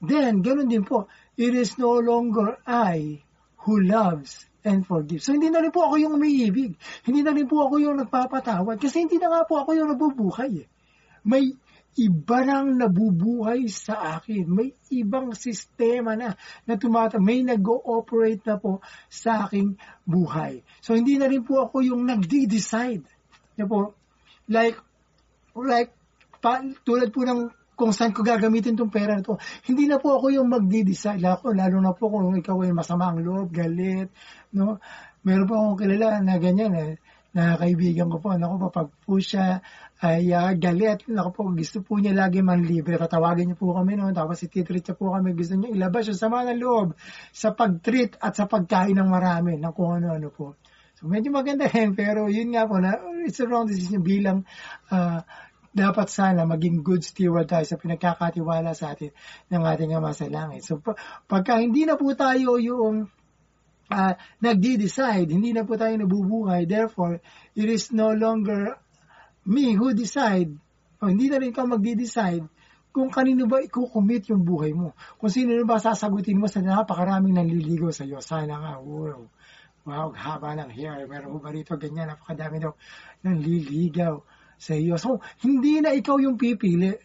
Then 0.00 0.44
ganun 0.44 0.68
din 0.68 0.84
po, 0.84 1.08
it 1.36 1.52
is 1.56 1.76
no 1.80 1.98
longer 2.00 2.60
I 2.64 3.24
who 3.64 3.80
loves 3.84 4.48
and 4.64 4.84
forgives. 4.84 5.28
So 5.28 5.36
hindi 5.36 5.48
na 5.48 5.64
rin 5.64 5.72
po 5.72 5.88
ako 5.88 5.96
yung 6.00 6.16
umiibig. 6.20 6.76
Hindi 7.04 7.20
na 7.24 7.32
rin 7.32 7.48
po 7.48 7.64
ako 7.68 7.80
yung 7.80 7.96
nagpapatawad 8.00 8.76
kasi 8.80 9.08
hindi 9.08 9.16
na 9.20 9.32
nga 9.32 9.42
po 9.48 9.60
ako 9.60 9.76
yung 9.76 9.88
nabubuhay. 9.92 10.64
Eh. 10.64 10.68
May 11.24 11.52
iba 11.96 12.38
nang 12.44 12.76
nabubuhay 12.76 13.66
sa 13.72 14.18
akin. 14.18 14.44
May 14.44 14.76
ibang 14.92 15.32
sistema 15.32 16.14
na 16.14 16.36
na 16.68 16.74
tumata, 16.76 17.16
may 17.16 17.40
nag-ooperate 17.40 18.44
na 18.44 18.56
po 18.60 18.84
sa 19.08 19.48
aking 19.48 19.80
buhay. 20.04 20.62
So 20.84 20.94
hindi 20.94 21.16
na 21.16 21.26
rin 21.26 21.42
po 21.42 21.64
ako 21.64 21.80
yung 21.82 22.04
nagdi-decide. 22.04 23.06
Yan 23.58 23.68
po, 23.70 23.96
like, 24.46 24.78
like, 25.56 25.90
pa, 26.38 26.62
tulad 26.86 27.10
po 27.10 27.26
ng 27.26 27.50
kung 27.78 27.94
saan 27.94 28.10
ko 28.10 28.26
gagamitin 28.26 28.74
tong 28.74 28.90
pera 28.90 29.14
na 29.14 29.22
to. 29.22 29.38
Hindi 29.66 29.86
na 29.86 30.02
po 30.02 30.18
ako 30.18 30.34
yung 30.34 30.50
magdi-decide. 30.50 31.22
Ako, 31.22 31.54
lalo 31.54 31.78
na 31.78 31.94
po 31.94 32.10
kung 32.10 32.34
ikaw 32.34 32.58
ay 32.66 32.74
masama 32.74 33.14
ang 33.14 33.22
loob, 33.22 33.54
galit, 33.54 34.10
no? 34.50 34.82
Meron 35.22 35.46
po 35.46 35.54
akong 35.54 35.78
kilala 35.86 36.18
na 36.22 36.42
ganyan 36.42 36.74
eh 36.74 36.92
na 37.36 37.60
kaibigan 37.60 38.08
ko 38.08 38.16
po, 38.18 38.32
ano 38.32 38.56
po, 38.56 38.72
pag 38.72 38.88
po 39.04 39.20
siya 39.20 39.60
ay 40.00 40.32
uh, 40.32 40.56
galit, 40.56 41.04
ako 41.04 41.30
po, 41.34 41.40
gusto 41.52 41.84
po 41.84 42.00
niya 42.00 42.16
lagi 42.16 42.40
man 42.40 42.64
libre, 42.64 42.96
tatawagin 42.96 43.52
niyo 43.52 43.56
po 43.60 43.76
kami 43.76 44.00
noon, 44.00 44.16
tapos 44.16 44.40
ititreat 44.40 44.88
niya 44.88 44.96
po 44.96 45.12
kami, 45.12 45.36
gusto 45.36 45.54
niya 45.58 45.74
ilabas 45.74 46.08
yung 46.08 46.20
sama 46.20 46.48
ng 46.48 46.60
loob 46.60 46.96
sa 47.34 47.52
pag-treat 47.52 48.16
at 48.16 48.32
sa 48.32 48.48
pagkain 48.48 48.96
ng 48.96 49.10
marami, 49.10 49.60
ng 49.60 49.74
ano-ano 49.74 50.28
po. 50.32 50.56
So 50.96 51.06
medyo 51.06 51.28
maganda 51.30 51.68
rin, 51.72 51.92
pero 51.92 52.26
yun 52.32 52.50
nga 52.56 52.64
po, 52.64 52.80
na, 52.80 52.96
it's 53.28 53.38
a 53.38 53.46
wrong 53.46 53.68
decision 53.68 54.00
bilang 54.00 54.48
uh, 54.88 55.20
dapat 55.68 56.08
sana 56.08 56.48
maging 56.48 56.80
good 56.80 57.04
steward 57.04 57.46
tayo 57.46 57.62
sa 57.62 57.76
pinagkakatiwala 57.76 58.72
sa 58.72 58.96
atin 58.96 59.12
ng 59.52 59.62
ating 59.62 59.94
Ama 59.94 60.10
sa 60.16 60.26
Langit. 60.26 60.64
So 60.64 60.80
pagka 61.28 61.60
hindi 61.60 61.84
na 61.84 61.94
po 61.94 62.08
tayo 62.16 62.56
yung 62.58 63.06
uh, 63.90 64.14
nagdi-decide, 64.40 65.28
hindi 65.32 65.52
na 65.52 65.64
po 65.64 65.76
tayo 65.76 65.96
nabubuhay. 65.96 66.68
Therefore, 66.68 67.20
it 67.56 67.68
is 67.68 67.90
no 67.92 68.12
longer 68.12 68.76
me 69.48 69.72
who 69.74 69.96
decide, 69.96 70.52
o 71.00 71.08
hindi 71.08 71.32
na 71.32 71.40
rin 71.40 71.52
ikaw 71.52 71.64
magdi-decide 71.64 72.44
kung 72.92 73.12
kanino 73.12 73.46
ba 73.46 73.62
i-commit 73.62 74.32
yung 74.32 74.42
buhay 74.42 74.72
mo. 74.74 74.96
Kung 75.20 75.30
sino 75.30 75.54
na 75.54 75.64
ba 75.64 75.78
sasagutin 75.78 76.40
mo 76.40 76.50
sa 76.50 76.64
napakaraming 76.64 77.36
nanliligaw 77.36 77.92
sa 77.92 78.02
iyo. 78.02 78.18
Sana 78.18 78.58
nga, 78.58 78.72
wow, 78.80 79.28
wow, 79.86 80.08
haba 80.12 80.56
ng 80.58 80.72
hair. 80.72 81.06
Meron 81.06 81.38
ba 81.38 81.52
rito 81.52 81.78
ganyan? 81.78 82.10
Napakadami 82.10 82.58
daw 82.58 82.72
nanliligaw 83.22 84.24
sa 84.58 84.74
iyo. 84.74 84.98
So, 84.98 85.22
hindi 85.44 85.78
na 85.78 85.94
ikaw 85.94 86.18
yung 86.18 86.40
pipili 86.40 86.96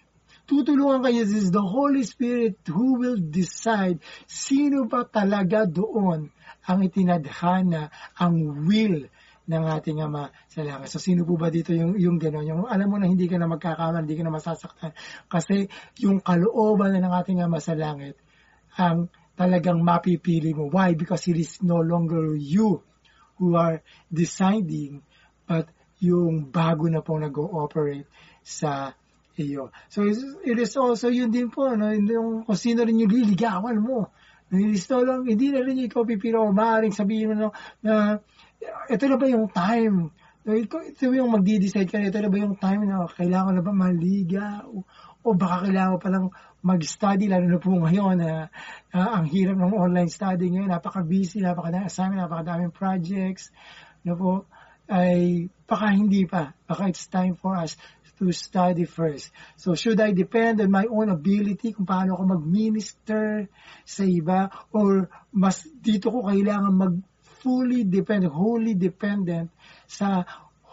tutulungan 0.44 1.04
kayo. 1.04 1.24
This 1.24 1.48
is 1.48 1.52
the 1.56 1.64
Holy 1.64 2.04
Spirit 2.04 2.60
who 2.68 3.00
will 3.00 3.20
decide 3.20 4.04
sino 4.28 4.90
ba 4.90 5.08
talaga 5.08 5.64
doon 5.64 6.32
ang 6.68 6.80
itinadhana, 6.84 7.92
ang 8.20 8.66
will 8.68 9.08
ng 9.44 9.64
ating 9.68 10.00
Ama 10.00 10.32
sa 10.48 10.64
langit. 10.64 10.88
So, 10.88 11.04
sino 11.04 11.28
po 11.28 11.36
ba 11.36 11.52
dito 11.52 11.76
yung, 11.76 12.00
yung 12.00 12.16
gano'n? 12.16 12.48
Yung 12.48 12.64
alam 12.64 12.88
mo 12.88 12.96
na 12.96 13.12
hindi 13.12 13.28
ka 13.28 13.36
na 13.36 13.52
magkakaman, 13.52 14.08
hindi 14.08 14.16
ka 14.16 14.24
na 14.24 14.32
masasaktan. 14.32 14.92
Kasi 15.28 15.68
yung 16.00 16.24
kalooban 16.24 16.96
na 16.96 17.04
ng 17.04 17.14
ating 17.20 17.44
Ama 17.44 17.60
sa 17.60 17.76
langit, 17.76 18.16
ang 18.80 19.12
talagang 19.36 19.84
mapipili 19.84 20.56
mo. 20.56 20.72
Why? 20.72 20.96
Because 20.96 21.28
it 21.28 21.36
is 21.36 21.60
no 21.60 21.84
longer 21.84 22.40
you 22.40 22.80
who 23.36 23.60
are 23.60 23.84
deciding, 24.08 25.04
but 25.44 25.68
yung 26.00 26.48
bago 26.48 26.88
na 26.88 27.04
pong 27.04 27.28
nag-ooperate 27.28 28.08
sa 28.46 28.96
iyo. 29.36 29.74
So, 29.90 30.06
it 30.46 30.58
is 30.62 30.74
also 30.78 31.10
yun 31.10 31.34
din 31.34 31.50
po, 31.50 31.74
no? 31.74 31.90
yung 31.92 32.46
kung 32.46 32.60
sino 32.60 32.86
rin 32.86 33.02
yung 33.02 33.12
liligawan 33.12 33.82
mo 33.82 34.14
Nilisto 34.54 35.02
lang, 35.02 35.26
hindi 35.26 35.50
na 35.50 35.66
rin 35.66 35.82
ikaw 35.82 36.06
pipiro. 36.06 36.46
Maaaring 36.54 36.94
sabihin 36.94 37.34
mo 37.34 37.36
no, 37.36 37.50
na 37.82 38.22
ito 38.86 39.04
na 39.10 39.18
ba 39.18 39.26
yung 39.26 39.50
time? 39.50 40.14
Ito, 40.44 41.10
yung 41.10 41.34
magdi-decide 41.34 41.90
ka 41.90 41.98
ito 41.98 42.20
na 42.22 42.30
ba 42.30 42.38
yung 42.38 42.56
time 42.60 42.86
na 42.86 43.10
kailangan 43.10 43.58
na 43.58 43.64
ba 43.66 43.74
maliga? 43.74 44.62
O, 44.70 44.86
o 45.26 45.28
baka 45.34 45.66
kailangan 45.66 45.98
pa 45.98 46.10
lang 46.14 46.30
mag-study, 46.64 47.28
lalo 47.28 47.50
na 47.50 47.60
po 47.60 47.74
ngayon 47.74 48.16
na 48.22 48.48
uh, 48.96 49.10
ang 49.20 49.26
hirap 49.28 49.58
ng 49.58 49.74
online 49.74 50.12
study 50.12 50.54
ngayon, 50.54 50.72
napaka-busy, 50.72 51.44
napaka-daming 51.44 51.90
assignment, 51.90 52.22
napaka-daming 52.24 52.72
projects, 52.72 53.52
na 54.06 54.14
po, 54.16 54.48
ay 54.88 55.48
baka 55.66 55.96
hindi 55.96 56.28
pa. 56.28 56.52
Baka 56.68 56.92
it's 56.92 57.08
time 57.08 57.40
for 57.40 57.56
us 57.56 57.80
to 58.20 58.32
study 58.32 58.86
first. 58.86 59.34
So, 59.58 59.74
should 59.74 60.00
I 60.00 60.12
depend 60.12 60.62
on 60.62 60.70
my 60.70 60.86
own 60.86 61.10
ability 61.10 61.74
kung 61.74 61.86
paano 61.86 62.18
ako 62.18 62.40
mag-minister 62.40 63.50
sa 63.84 64.04
iba 64.06 64.54
or 64.72 65.10
mas 65.34 65.66
dito 65.70 66.14
ko 66.14 66.30
kailangan 66.30 66.74
mag 66.74 66.96
fully 67.44 67.84
depend, 67.84 68.24
wholly 68.32 68.72
dependent 68.74 69.52
sa 69.84 70.24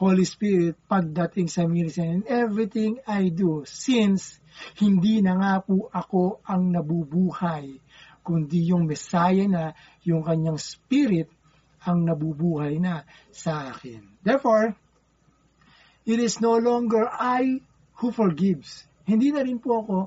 Holy 0.00 0.24
Spirit 0.24 0.78
pagdating 0.88 1.50
sa 1.50 1.66
ministry 1.66 2.08
and 2.08 2.24
everything 2.30 3.02
I 3.04 3.28
do 3.34 3.66
since 3.66 4.38
hindi 4.78 5.20
na 5.20 5.36
nga 5.36 5.54
po 5.60 5.90
ako 5.92 6.40
ang 6.46 6.72
nabubuhay 6.72 7.76
kundi 8.24 8.70
yung 8.70 8.86
Messiah 8.86 9.48
na 9.50 9.64
yung 10.06 10.22
kanyang 10.22 10.56
spirit 10.56 11.28
ang 11.84 12.04
nabubuhay 12.04 12.76
na 12.76 13.08
sa 13.32 13.72
akin. 13.72 14.04
Therefore, 14.20 14.76
it 16.10 16.18
is 16.18 16.42
no 16.42 16.58
longer 16.58 17.06
I 17.06 17.62
who 18.02 18.10
forgives. 18.10 18.82
Hindi 19.06 19.30
na 19.30 19.46
rin 19.46 19.62
po 19.62 19.86
ako 19.86 19.98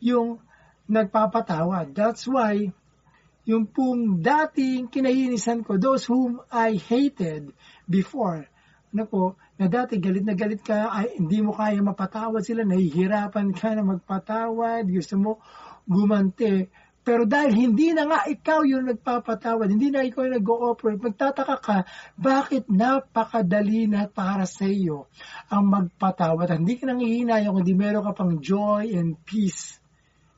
yung 0.00 0.40
nagpapatawad. 0.88 1.92
That's 1.92 2.24
why, 2.24 2.72
yung 3.44 3.68
pong 3.68 4.24
dating 4.24 4.88
kinahinisan 4.88 5.60
ko, 5.60 5.76
those 5.76 6.08
whom 6.08 6.40
I 6.48 6.80
hated 6.80 7.52
before, 7.84 8.48
ano 8.90 9.04
po, 9.06 9.22
na 9.60 9.68
dati 9.68 10.00
galit 10.00 10.24
na 10.24 10.34
galit 10.34 10.64
ka, 10.64 10.88
ay, 10.90 11.20
hindi 11.20 11.44
mo 11.44 11.52
kaya 11.52 11.78
mapatawad 11.84 12.42
sila, 12.42 12.64
nahihirapan 12.64 13.52
ka 13.52 13.76
na 13.76 13.84
magpatawad, 13.84 14.88
gusto 14.88 15.14
mo 15.20 15.32
gumante, 15.84 16.72
pero 17.10 17.26
dahil 17.26 17.58
hindi 17.58 17.90
na 17.90 18.06
nga 18.06 18.22
ikaw 18.22 18.62
yung 18.62 18.86
nagpapatawad, 18.86 19.66
hindi 19.66 19.90
na 19.90 20.06
ikaw 20.06 20.30
yung 20.30 20.38
nag-ooperate, 20.38 21.02
magtataka 21.02 21.56
ka, 21.58 21.76
bakit 22.14 22.70
napakadali 22.70 23.90
na 23.90 24.06
para 24.06 24.46
sa 24.46 24.70
iyo 24.70 25.10
ang 25.50 25.66
magpatawad? 25.66 26.62
Hindi 26.62 26.78
ka 26.78 26.86
nang 26.86 27.02
ihinayang, 27.02 27.50
kundi 27.50 27.74
meron 27.74 28.06
ka 28.06 28.14
pang 28.14 28.38
joy 28.38 28.94
and 28.94 29.18
peace 29.26 29.82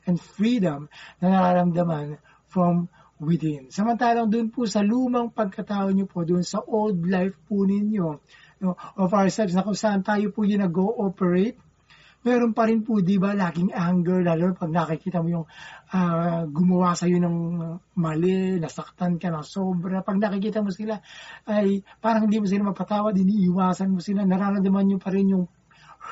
and 0.09 0.17
freedom 0.17 0.89
na 1.21 1.29
nararamdaman 1.29 2.17
from 2.49 2.89
within. 3.21 3.69
Samantalang 3.69 4.33
doon 4.33 4.49
po 4.49 4.65
sa 4.65 4.81
lumang 4.81 5.29
pagkatao 5.29 5.93
niyo 5.93 6.09
po, 6.09 6.25
doon 6.25 6.41
sa 6.41 6.57
old 6.57 7.05
life 7.05 7.37
po 7.45 7.69
ninyo, 7.69 8.17
no, 8.65 8.73
of 8.97 9.13
ourselves, 9.13 9.53
na 9.53 9.61
kung 9.61 9.77
saan 9.77 10.01
tayo 10.01 10.33
po 10.33 10.41
yung 10.41 10.65
nag-ooperate, 10.65 11.61
meron 12.23 12.55
pa 12.55 12.67
rin 12.67 12.81
po, 12.81 13.03
di 13.03 13.19
ba, 13.19 13.35
laging 13.35 13.75
anger, 13.75 14.23
lalo 14.23 14.55
pag 14.55 14.71
nakikita 14.71 15.19
mo 15.19 15.27
yung 15.29 15.47
uh, 15.91 16.43
gumawa 16.47 16.95
sa'yo 16.95 17.19
ng 17.19 17.37
mali, 17.99 18.57
nasaktan 18.57 19.19
ka 19.19 19.27
na 19.27 19.43
sobra. 19.43 20.01
Pag 20.01 20.19
nakikita 20.19 20.63
mo 20.63 20.71
sila, 20.71 20.99
ay 21.47 21.83
parang 21.99 22.25
hindi 22.25 22.39
mo 22.39 22.47
sila 22.47 22.71
mapatawad, 22.71 23.13
iniiwasan 23.13 23.91
mo 23.91 23.99
sila, 23.99 24.23
nararamdaman 24.23 24.95
nyo 24.95 24.97
pa 24.97 25.11
rin 25.11 25.35
yung 25.35 25.45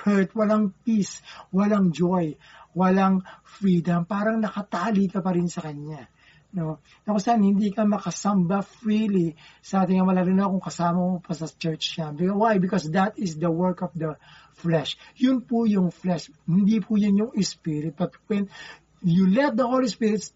hurt, 0.04 0.32
walang 0.36 0.72
peace, 0.84 1.20
walang 1.52 1.92
joy, 1.92 2.36
walang 2.76 3.24
freedom. 3.44 4.08
Parang 4.08 4.40
nakatali 4.40 5.12
ka 5.12 5.20
pa 5.20 5.36
rin 5.36 5.52
sa 5.52 5.64
kanya. 5.64 6.08
No? 6.52 6.84
Na 7.08 7.16
kung 7.16 7.24
saan 7.24 7.48
hindi 7.48 7.72
ka 7.72 7.88
makasamba 7.88 8.60
freely 8.60 9.40
sa 9.64 9.88
ating 9.88 10.04
ama, 10.04 10.12
lalo 10.12 10.32
na 10.36 10.52
kung 10.52 10.60
kasama 10.60 11.00
mo 11.00 11.18
pa 11.24 11.32
sa 11.32 11.48
church 11.48 11.96
niya. 11.96 12.12
Why? 12.36 12.60
Because 12.60 12.92
that 12.92 13.16
is 13.16 13.40
the 13.40 13.48
work 13.48 13.80
of 13.80 13.96
the 13.96 14.20
flesh. 14.60 15.00
Yun 15.16 15.48
po 15.48 15.64
yung 15.64 15.96
flesh. 15.96 16.28
Hindi 16.44 16.84
po 16.84 17.00
yan 17.00 17.16
yung 17.16 17.32
spirit. 17.40 17.96
But 17.96 18.20
when 18.28 18.52
you 19.00 19.32
let 19.32 19.56
the 19.56 19.64
Holy 19.64 19.88
Spirit 19.88 20.28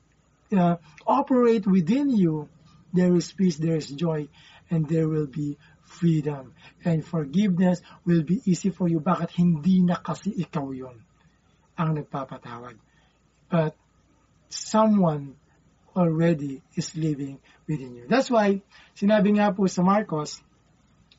uh, 0.56 0.80
operate 1.04 1.68
within 1.68 2.08
you, 2.10 2.48
there 2.96 3.12
is 3.12 3.36
peace, 3.36 3.60
there 3.60 3.76
is 3.76 3.92
joy, 3.92 4.32
and 4.72 4.88
there 4.88 5.12
will 5.12 5.28
be 5.28 5.60
freedom. 5.84 6.56
And 6.88 7.04
forgiveness 7.04 7.84
will 8.08 8.24
be 8.24 8.40
easy 8.48 8.72
for 8.72 8.88
you. 8.88 9.04
Bakit 9.04 9.36
hindi 9.36 9.84
na 9.84 10.00
kasi 10.00 10.32
ikaw 10.32 10.72
yon 10.72 10.96
ang 11.76 12.00
nagpapatawad. 12.00 12.80
But 13.52 13.76
someone 14.48 15.36
already 15.96 16.62
is 16.76 16.94
living 16.94 17.40
within 17.66 17.96
you. 17.96 18.06
That's 18.06 18.30
why, 18.30 18.62
sinabi 18.94 19.40
nga 19.40 19.56
po 19.56 19.66
sa 19.72 19.82
Marcos 19.82 20.44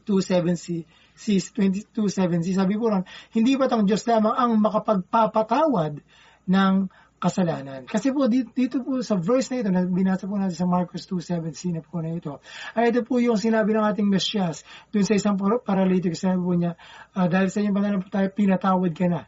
2.7 0.06 0.86
Sis 1.16 1.48
22.7, 1.56 2.44
sabi 2.52 2.76
po 2.76 2.92
lang, 2.92 3.08
hindi 3.32 3.56
ba 3.56 3.72
tang 3.72 3.88
Diyos 3.88 4.04
lamang 4.04 4.36
ang 4.36 4.52
makapagpapatawad 4.60 6.04
ng 6.44 6.74
kasalanan. 7.16 7.88
Kasi 7.88 8.12
po 8.12 8.28
dito, 8.28 8.84
po 8.84 9.00
sa 9.00 9.16
verse 9.16 9.48
na 9.48 9.64
ito, 9.64 9.72
na 9.72 9.88
binasa 9.88 10.28
po 10.28 10.36
natin 10.36 10.52
sa 10.52 10.68
Marcos 10.68 11.08
2.17 11.08 11.72
na 11.72 11.80
po 11.80 12.04
na 12.04 12.12
ito, 12.12 12.44
ay 12.76 12.92
ito 12.92 13.00
po 13.00 13.16
yung 13.16 13.40
sinabi 13.40 13.72
ng 13.72 13.88
ating 13.88 14.04
Mesyas, 14.04 14.60
dun 14.92 15.08
sa 15.08 15.16
isang 15.16 15.40
paralytic, 15.40 16.12
sabi 16.12 16.36
po 16.36 16.52
niya, 16.52 16.76
uh, 17.16 17.24
dahil 17.24 17.48
sa 17.48 17.64
inyong 17.64 18.12
tayo, 18.12 18.28
pinatawad 18.36 18.92
ka 18.92 19.08
na 19.08 19.22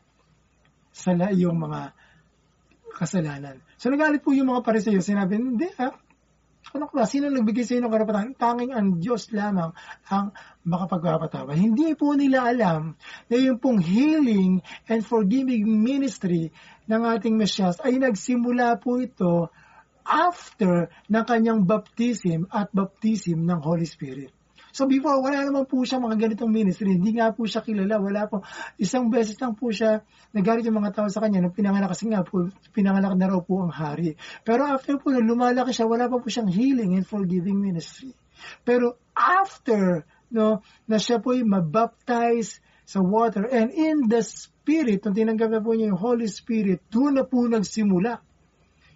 sa 0.93 1.17
iyong 1.17 1.57
mga 1.57 1.97
kasalanan. 3.01 3.65
So 3.79 3.89
nagalit 3.89 4.27
po 4.27 4.35
yung 4.35 4.51
mga 4.51 4.67
pariseyo, 4.67 4.99
sinabi, 4.99 5.39
hindi 5.39 5.71
ah, 5.79 5.95
Ano 6.77 6.91
ba? 6.93 7.09
Sino 7.09 7.33
nagbigay 7.33 7.65
sa 7.65 7.81
inyo 7.81 7.89
karapatan? 7.89 8.37
Tanging 8.37 8.77
ang 8.77 9.01
Diyos 9.01 9.33
lamang 9.33 9.73
ang 10.13 10.37
makapagpapatawad. 10.69 11.57
Hindi 11.57 11.97
po 11.97 12.13
nila 12.13 12.45
alam 12.45 12.93
na 13.33 13.37
yung 13.41 13.57
pong 13.57 13.81
healing 13.81 14.61
and 14.85 15.01
forgiving 15.01 15.65
ministry 15.65 16.53
ng 16.85 17.03
ating 17.09 17.41
Mesyas 17.41 17.81
ay 17.81 17.97
nagsimula 17.97 18.77
po 18.77 19.01
ito 19.01 19.49
after 20.05 20.93
ng 21.09 21.25
kanyang 21.25 21.65
baptism 21.65 22.49
at 22.53 22.69
baptism 22.73 23.49
ng 23.49 23.61
Holy 23.65 23.89
Spirit. 23.89 24.33
So 24.73 24.85
before, 24.85 25.21
wala 25.25 25.45
naman 25.45 25.65
po 25.65 25.83
siya 25.83 26.01
mga 26.01 26.17
ganitong 26.17 26.53
ministry. 26.53 26.97
Hindi 26.97 27.17
nga 27.17 27.33
po 27.33 27.49
siya 27.49 27.65
kilala. 27.65 27.97
Wala 28.01 28.29
po. 28.29 28.45
Isang 28.77 29.09
beses 29.09 29.39
lang 29.41 29.57
po 29.57 29.73
siya 29.73 30.05
nagalit 30.33 30.69
yung 30.69 30.79
mga 30.79 30.93
tao 30.93 31.09
sa 31.09 31.25
kanya 31.25 31.41
nung 31.41 31.57
pinanganak 31.57 31.97
kasi 31.97 32.09
nga 32.09 32.21
po, 32.21 32.49
pinanganak 32.77 33.17
na 33.17 33.27
raw 33.33 33.41
po 33.41 33.65
ang 33.65 33.73
hari. 33.73 34.15
Pero 34.45 34.69
after 34.69 35.01
po, 35.01 35.13
nung 35.13 35.25
lumalaki 35.25 35.73
siya, 35.73 35.89
wala 35.89 36.07
pa 36.07 36.21
po 36.21 36.29
siyang 36.29 36.53
healing 36.53 36.97
and 36.97 37.09
forgiving 37.09 37.57
ministry. 37.57 38.13
Pero 38.63 39.01
after, 39.17 40.05
no, 40.31 40.61
na 40.87 40.97
siya 41.01 41.19
po 41.19 41.35
ay 41.35 41.43
mabaptize 41.43 42.61
sa 42.89 43.05
water 43.05 43.45
and 43.53 43.69
in 43.77 44.09
the 44.09 44.25
Spirit, 44.25 45.05
nung 45.05 45.17
tinanggap 45.17 45.49
na 45.53 45.61
po 45.61 45.77
niya 45.77 45.93
yung 45.93 46.01
Holy 46.01 46.29
Spirit, 46.29 46.85
doon 46.89 47.21
na 47.21 47.25
po 47.25 47.45
nagsimula 47.45 48.21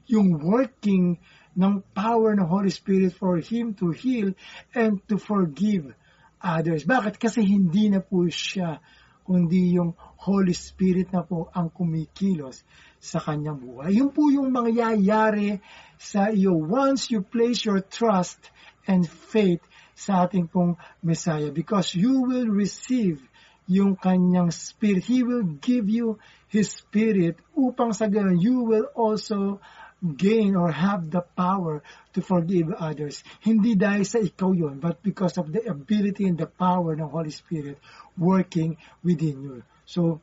yung 0.08 0.40
working 0.40 1.16
ng 1.52 1.84
power 1.92 2.32
ng 2.36 2.48
Holy 2.48 2.72
Spirit 2.72 3.12
for 3.16 3.38
Him 3.38 3.76
to 3.76 3.92
heal 3.92 4.32
and 4.72 5.00
to 5.08 5.20
forgive 5.20 5.92
others. 6.40 6.84
Bakit? 6.88 7.20
Kasi 7.20 7.44
hindi 7.44 7.92
na 7.92 8.00
po 8.00 8.26
siya, 8.26 8.80
kundi 9.22 9.78
yung 9.78 9.94
Holy 10.26 10.56
Spirit 10.56 11.14
na 11.14 11.22
po 11.22 11.52
ang 11.54 11.70
kumikilos 11.70 12.66
sa 13.02 13.18
kanyang 13.18 13.58
buhay. 13.58 13.98
Yun 13.98 14.10
po 14.14 14.30
yung 14.30 14.50
mangyayari 14.54 15.58
sa 15.98 16.30
iyo 16.30 16.54
once 16.54 17.10
you 17.10 17.22
place 17.22 17.66
your 17.66 17.82
trust 17.82 18.38
and 18.86 19.06
faith 19.06 19.62
sa 19.94 20.26
ating 20.26 20.50
pong 20.50 20.74
Messiah 21.02 21.54
because 21.54 21.94
you 21.94 22.26
will 22.26 22.50
receive 22.50 23.22
yung 23.70 23.94
kanyang 23.94 24.50
spirit. 24.50 25.06
He 25.06 25.22
will 25.22 25.46
give 25.62 25.86
you 25.86 26.18
His 26.50 26.82
spirit 26.82 27.38
upang 27.54 27.94
sa 27.94 28.10
ganun 28.10 28.42
you 28.42 28.66
will 28.66 28.90
also 28.94 29.62
gain 30.02 30.58
or 30.58 30.74
have 30.74 31.10
the 31.14 31.22
power 31.22 31.82
to 32.12 32.20
forgive 32.20 32.74
others. 32.74 33.22
Hindi 33.38 33.78
dahil 33.78 34.02
sa 34.02 34.18
ikaw 34.18 34.50
yon, 34.50 34.82
but 34.82 34.98
because 34.98 35.38
of 35.38 35.54
the 35.54 35.62
ability 35.70 36.26
and 36.26 36.34
the 36.34 36.50
power 36.50 36.98
ng 36.98 37.06
Holy 37.06 37.30
Spirit 37.30 37.78
working 38.18 38.74
within 39.06 39.38
you. 39.38 39.56
So, 39.86 40.18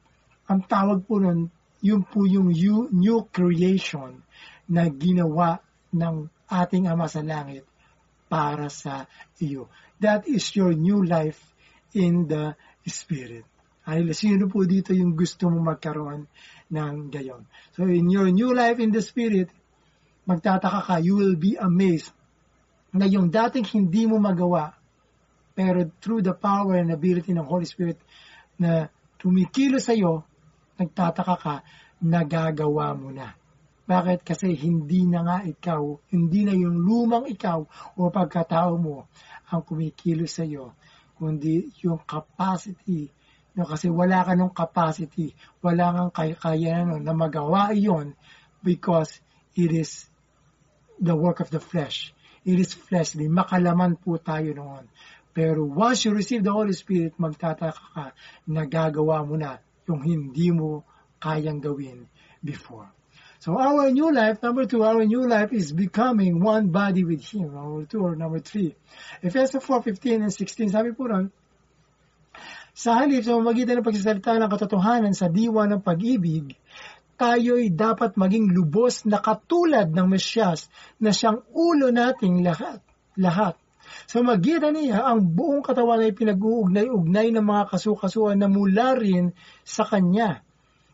ang 0.51 0.67
tawag 0.67 1.07
po 1.07 1.23
nun, 1.23 1.47
yun 1.79 2.03
po 2.03 2.27
yung 2.27 2.51
new, 2.91 3.17
creation 3.31 4.19
na 4.67 4.91
ginawa 4.91 5.63
ng 5.95 6.27
ating 6.51 6.91
Ama 6.91 7.07
sa 7.07 7.23
Langit 7.23 7.63
para 8.27 8.67
sa 8.67 9.07
iyo. 9.39 9.71
That 10.03 10.27
is 10.27 10.43
your 10.59 10.75
new 10.75 11.07
life 11.07 11.39
in 11.95 12.27
the 12.27 12.59
Spirit. 12.83 13.47
Ay, 13.89 14.05
sino 14.13 14.45
po 14.45 14.67
dito 14.69 14.93
yung 14.93 15.17
gusto 15.17 15.49
mo 15.49 15.63
magkaroon 15.65 16.29
ng 16.69 16.93
gayon? 17.09 17.49
So, 17.73 17.89
in 17.89 18.11
your 18.11 18.29
new 18.29 18.53
life 18.53 18.77
in 18.77 18.93
the 18.93 19.01
Spirit, 19.01 19.49
magtataka 20.29 20.85
ka, 20.85 20.95
you 21.01 21.17
will 21.17 21.33
be 21.33 21.57
amazed 21.57 22.13
na 22.93 23.09
yung 23.09 23.33
dating 23.33 23.65
hindi 23.65 24.05
mo 24.05 24.21
magawa, 24.21 24.77
pero 25.57 25.89
through 25.97 26.21
the 26.21 26.37
power 26.37 26.77
and 26.77 26.93
ability 26.93 27.33
ng 27.33 27.45
Holy 27.45 27.65
Spirit 27.65 27.97
na 28.61 28.93
tumikilo 29.17 29.81
sa 29.81 29.97
iyo, 29.97 30.21
nagtataka 30.77 31.35
ka, 31.41 31.55
nagagawa 32.05 32.93
mo 32.93 33.09
na. 33.09 33.33
Bakit? 33.89 34.21
Kasi 34.21 34.53
hindi 34.53 35.09
na 35.09 35.25
nga 35.25 35.37
ikaw, 35.41 35.81
hindi 36.13 36.45
na 36.45 36.53
yung 36.53 36.77
lumang 36.77 37.25
ikaw 37.25 37.65
o 37.97 38.01
pagkatao 38.13 38.77
mo 38.77 39.09
ang 39.49 39.65
kumikilo 39.65 40.29
sa 40.29 40.45
iyo, 40.45 40.77
kundi 41.17 41.73
yung 41.81 42.05
capacity 42.05 43.09
no, 43.57 43.65
kasi 43.65 43.89
wala 43.89 44.23
ka 44.23 44.37
nung 44.37 44.53
capacity, 44.53 45.33
wala 45.59 45.91
kang 45.91 46.11
kakayanan 46.13 47.01
na 47.03 47.11
magawa 47.11 47.75
iyon 47.75 48.13
because 48.63 49.19
it 49.57 49.73
is 49.73 50.08
the 51.01 51.15
work 51.15 51.39
of 51.39 51.49
the 51.49 51.59
flesh. 51.59 52.13
It 52.45 52.59
is 52.59 52.73
fleshly. 52.73 53.27
Makalaman 53.27 53.99
po 53.99 54.19
tayo 54.19 54.55
noon. 54.55 54.87
Pero 55.35 55.63
once 55.63 56.03
you 56.03 56.11
receive 56.11 56.43
the 56.43 56.51
Holy 56.51 56.73
Spirit, 56.73 57.15
magtataka 57.19 57.83
ka, 57.95 58.05
nagagawa 58.47 59.23
mo 59.23 59.35
na 59.39 59.59
yung 59.87 60.03
hindi 60.03 60.51
mo 60.51 60.83
kayang 61.19 61.63
gawin 61.63 62.07
before. 62.43 62.91
So 63.39 63.55
our 63.55 63.87
new 63.87 64.11
life, 64.11 64.43
number 64.43 64.67
two, 64.67 64.83
our 64.83 65.05
new 65.07 65.23
life 65.23 65.55
is 65.55 65.71
becoming 65.71 66.43
one 66.43 66.75
body 66.75 67.07
with 67.07 67.23
Him. 67.23 67.55
Number 67.55 67.87
two 67.87 68.03
or 68.03 68.15
number 68.15 68.43
three. 68.43 68.75
Ephesians 69.23 69.63
4, 69.63 69.83
15 69.83 70.27
and 70.27 70.33
16, 70.33 70.75
sabi 70.75 70.91
po 70.91 71.07
ron, 71.07 71.31
sa 72.75 72.99
halip 72.99 73.23
sa 73.23 73.35
mamagitan 73.39 73.79
ng 73.79 73.87
pagsasalita 73.87 74.39
ng 74.39 74.51
katotohanan 74.51 75.13
sa 75.15 75.27
diwa 75.31 75.67
ng 75.67 75.83
pag-ibig, 75.83 76.55
tayo'y 77.19 77.75
dapat 77.75 78.15
maging 78.15 78.55
lubos 78.55 79.03
na 79.03 79.19
katulad 79.19 79.91
ng 79.91 80.07
Mesyas 80.07 80.71
na 81.03 81.11
siyang 81.11 81.43
ulo 81.51 81.91
nating 81.91 82.39
lahat. 82.39 82.79
lahat. 83.19 83.59
Sa 84.07 84.23
magitan 84.23 84.79
niya, 84.79 85.03
ang 85.03 85.35
buong 85.35 85.59
katawan 85.59 85.99
ay 85.99 86.15
pinag-uugnay-ugnay 86.15 87.35
ng 87.35 87.43
mga 87.43 87.63
kasukasuan 87.75 88.39
na 88.39 88.47
mula 88.47 88.95
rin 88.95 89.35
sa 89.67 89.83
Kanya. 89.83 90.39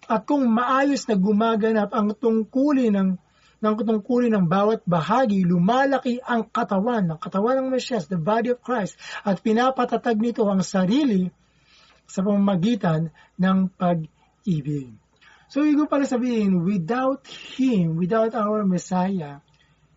At 0.10 0.26
kung 0.26 0.50
maayos 0.50 1.06
na 1.06 1.16
gumaganap 1.18 1.94
ang 1.94 2.18
tungkulin 2.18 2.94
ng 2.98 3.10
ng 3.56 3.76
tungkulin 3.82 4.36
ng 4.36 4.46
bawat 4.46 4.86
bahagi, 4.86 5.42
lumalaki 5.42 6.22
ang 6.22 6.46
katawan, 6.46 7.16
ng 7.16 7.20
katawan 7.22 7.66
ng 7.66 7.68
Mesyas, 7.74 8.06
the 8.06 8.20
body 8.20 8.54
of 8.54 8.62
Christ, 8.62 8.94
at 9.26 9.42
pinapatatag 9.42 10.22
nito 10.22 10.46
ang 10.46 10.62
sarili 10.62 11.34
sa 12.06 12.22
pamamagitan 12.22 13.10
ng 13.42 13.58
pag-ibig. 13.74 15.05
So, 15.48 15.62
ibig 15.62 15.90
pala 15.90 16.10
sabihin, 16.10 16.66
without 16.66 17.26
Him, 17.30 17.98
without 18.02 18.34
our 18.34 18.66
Messiah, 18.66 19.42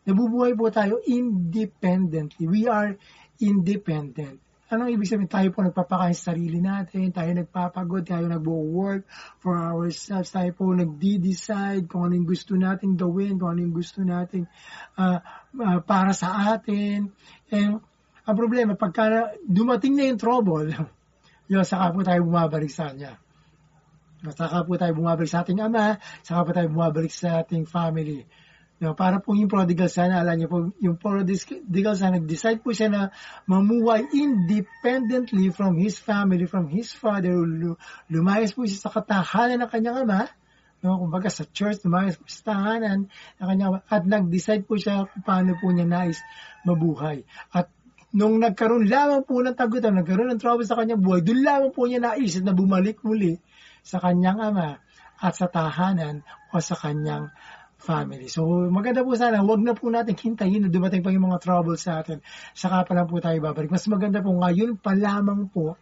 nabubuhay 0.04 0.52
po 0.56 0.68
tayo 0.68 1.00
independently. 1.04 2.44
We 2.44 2.68
are 2.68 2.96
independent. 3.40 4.44
Anong 4.68 4.92
ibig 4.92 5.08
sabihin? 5.08 5.32
Tayo 5.32 5.48
po 5.48 5.64
nagpapakain 5.64 6.12
sa 6.12 6.36
sarili 6.36 6.60
natin, 6.60 7.08
tayo 7.08 7.32
nagpapagod, 7.32 8.04
tayo 8.04 8.28
nagwo-work 8.28 9.08
for 9.40 9.56
ourselves, 9.56 10.28
tayo 10.28 10.52
po 10.52 10.68
nagdi-decide 10.76 11.88
kung 11.88 12.04
anong 12.04 12.28
gusto 12.28 12.52
nating 12.52 13.00
gawin, 13.00 13.40
kung 13.40 13.56
anong 13.56 13.72
gusto 13.72 14.04
nating 14.04 14.44
uh, 15.00 15.24
uh, 15.56 15.80
para 15.80 16.12
sa 16.12 16.52
atin. 16.52 17.08
And 17.48 17.80
ang 18.28 18.36
problema, 18.36 18.76
pagka 18.76 19.32
dumating 19.40 19.96
na 19.96 20.04
yung 20.12 20.20
trouble, 20.20 20.68
yun, 21.50 21.64
saka 21.64 21.96
po 21.96 22.04
tayo 22.04 22.28
bumabalik 22.28 22.68
sa 22.68 22.92
Kanya. 22.92 23.16
Saka 24.18 24.66
po 24.66 24.74
tayo 24.74 24.92
bumabalik 24.98 25.30
sa 25.30 25.46
ating 25.46 25.62
ama, 25.62 26.02
saka 26.26 26.40
po 26.42 26.50
tayo 26.50 26.68
bumabalik 26.74 27.14
sa 27.14 27.46
ating 27.46 27.70
family. 27.70 28.26
No, 28.78 28.94
para 28.94 29.18
po 29.18 29.34
yung 29.34 29.50
prodigal 29.50 29.90
son, 29.90 30.14
alam 30.14 30.38
niyo 30.38 30.46
po, 30.46 30.70
yung 30.78 30.98
prodigal 31.02 31.94
son, 31.98 32.14
nag-decide 32.14 32.62
po 32.62 32.70
siya 32.70 32.86
na 32.86 33.02
mamuhay 33.50 34.06
independently 34.14 35.50
from 35.50 35.74
his 35.74 35.98
family, 35.98 36.46
from 36.46 36.70
his 36.70 36.94
father. 36.94 37.34
Lumayas 38.06 38.54
po 38.54 38.66
siya 38.66 38.86
sa 38.86 38.90
katahanan 38.94 39.66
ng 39.66 39.70
kanyang 39.70 40.06
ama, 40.06 40.30
no, 40.78 40.94
kumbaga 40.94 41.26
sa 41.26 41.42
church, 41.42 41.82
lumayas 41.82 42.14
po 42.18 42.30
sa 42.30 42.54
tahanan 42.54 43.10
ng 43.38 43.46
kanyang 43.50 43.68
ama, 43.74 43.78
at 43.90 44.02
nag-decide 44.06 44.62
po 44.62 44.78
siya 44.78 45.10
kung 45.10 45.26
paano 45.26 45.58
po 45.58 45.74
niya 45.74 45.86
nais 45.86 46.22
mabuhay. 46.62 47.26
At 47.50 47.74
nung 48.14 48.38
nagkaroon 48.38 48.86
lamang 48.86 49.26
po 49.26 49.42
ng 49.42 49.58
tagutan, 49.58 49.98
nagkaroon 49.98 50.38
ng 50.38 50.40
trouble 50.42 50.66
sa 50.66 50.78
kanyang 50.78 51.02
buhay, 51.02 51.26
doon 51.26 51.42
lamang 51.42 51.72
po 51.74 51.90
niya 51.90 51.98
naisip 51.98 52.46
na 52.46 52.54
bumalik 52.54 53.02
muli 53.02 53.42
sa 53.88 53.96
kanyang 54.04 54.36
ama 54.52 54.84
at 55.16 55.32
sa 55.32 55.48
tahanan 55.48 56.20
o 56.52 56.60
sa 56.60 56.76
kanyang 56.76 57.32
family. 57.80 58.28
So, 58.28 58.44
maganda 58.68 59.00
po 59.00 59.16
sana, 59.16 59.40
wag 59.40 59.62
na 59.64 59.72
po 59.72 59.88
natin 59.88 60.18
hintayin 60.18 60.66
na 60.66 60.70
dumating 60.70 61.00
pa 61.00 61.14
yung 61.14 61.30
mga 61.30 61.40
trouble 61.40 61.78
sa 61.80 62.04
atin. 62.04 62.20
Saka 62.52 62.84
pa 62.84 62.92
lang 62.92 63.08
po 63.08 63.22
tayo 63.22 63.38
babalik. 63.40 63.72
Mas 63.72 63.86
maganda 63.88 64.20
po 64.20 64.34
ngayon 64.34 64.76
pa 64.76 64.92
lamang 64.92 65.48
po, 65.48 65.78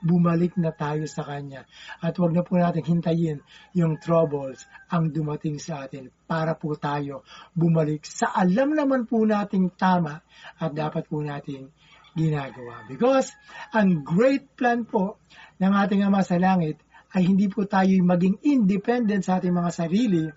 bumalik 0.00 0.56
na 0.60 0.72
tayo 0.72 1.04
sa 1.08 1.24
Kanya. 1.24 1.64
At 2.00 2.16
wag 2.20 2.32
na 2.32 2.44
po 2.44 2.56
natin 2.60 2.84
hintayin 2.84 3.38
yung 3.72 3.96
troubles 4.00 4.64
ang 4.92 5.12
dumating 5.12 5.56
sa 5.60 5.88
atin 5.88 6.12
para 6.28 6.56
po 6.56 6.76
tayo 6.76 7.24
bumalik 7.56 8.04
sa 8.04 8.32
alam 8.32 8.76
naman 8.76 9.08
po 9.08 9.24
nating 9.24 9.72
tama 9.76 10.20
at 10.60 10.72
dapat 10.72 11.08
po 11.08 11.24
nating 11.24 11.72
ginagawa. 12.16 12.84
Because 12.88 13.32
ang 13.76 14.04
great 14.04 14.56
plan 14.56 14.88
po 14.88 15.20
ng 15.60 15.72
ating 15.72 16.00
Ama 16.04 16.24
sa 16.24 16.40
Langit 16.40 16.80
ay 17.16 17.24
hindi 17.24 17.48
po 17.48 17.64
tayo 17.64 17.96
maging 18.04 18.44
independent 18.44 19.24
sa 19.24 19.40
ating 19.40 19.56
mga 19.56 19.72
sarili, 19.72 20.28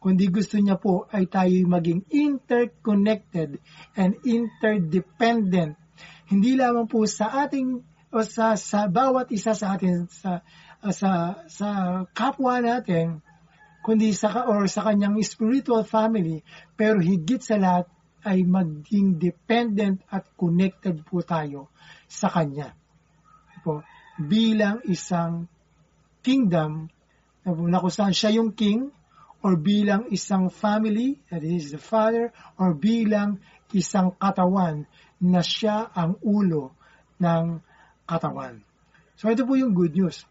kundi 0.00 0.32
gusto 0.32 0.56
niya 0.56 0.80
po 0.80 1.04
ay 1.12 1.28
tayo 1.28 1.52
maging 1.68 2.08
interconnected 2.08 3.60
and 3.92 4.16
interdependent. 4.24 5.76
Hindi 6.32 6.56
lamang 6.56 6.88
po 6.88 7.04
sa 7.04 7.44
ating 7.44 7.84
o 8.12 8.18
sa, 8.24 8.56
sa 8.56 8.88
bawat 8.88 9.28
isa 9.28 9.52
sa 9.52 9.76
atin 9.76 10.08
sa 10.08 10.40
sa 10.92 11.44
sa 11.48 11.68
kapwa 12.12 12.60
natin 12.60 13.20
kundi 13.84 14.12
sa 14.12 14.48
or 14.48 14.68
sa 14.68 14.84
kanyang 14.88 15.16
spiritual 15.24 15.84
family 15.84 16.44
pero 16.76 17.00
higit 17.00 17.40
sa 17.40 17.56
lahat 17.60 17.86
ay 18.22 18.46
maging 18.46 19.18
dependent 19.18 20.00
at 20.08 20.30
connected 20.38 21.02
po 21.02 21.26
tayo 21.26 21.74
sa 22.06 22.30
Kanya. 22.30 22.70
Po, 23.66 23.82
bilang 24.18 24.82
isang 24.86 25.50
kingdom 26.22 26.88
na 27.44 27.78
kung 27.82 27.92
saan 27.92 28.14
siya 28.14 28.38
yung 28.38 28.54
king 28.54 28.94
or 29.42 29.58
bilang 29.58 30.06
isang 30.14 30.48
family, 30.48 31.18
that 31.28 31.42
is 31.42 31.74
the 31.74 31.82
father, 31.82 32.30
or 32.54 32.78
bilang 32.78 33.42
isang 33.74 34.14
katawan 34.14 34.86
na 35.18 35.42
siya 35.42 35.90
ang 35.90 36.14
ulo 36.22 36.78
ng 37.18 37.58
katawan. 38.06 38.62
So 39.18 39.30
ito 39.30 39.42
po 39.42 39.58
yung 39.58 39.74
good 39.74 39.98
news. 39.98 40.22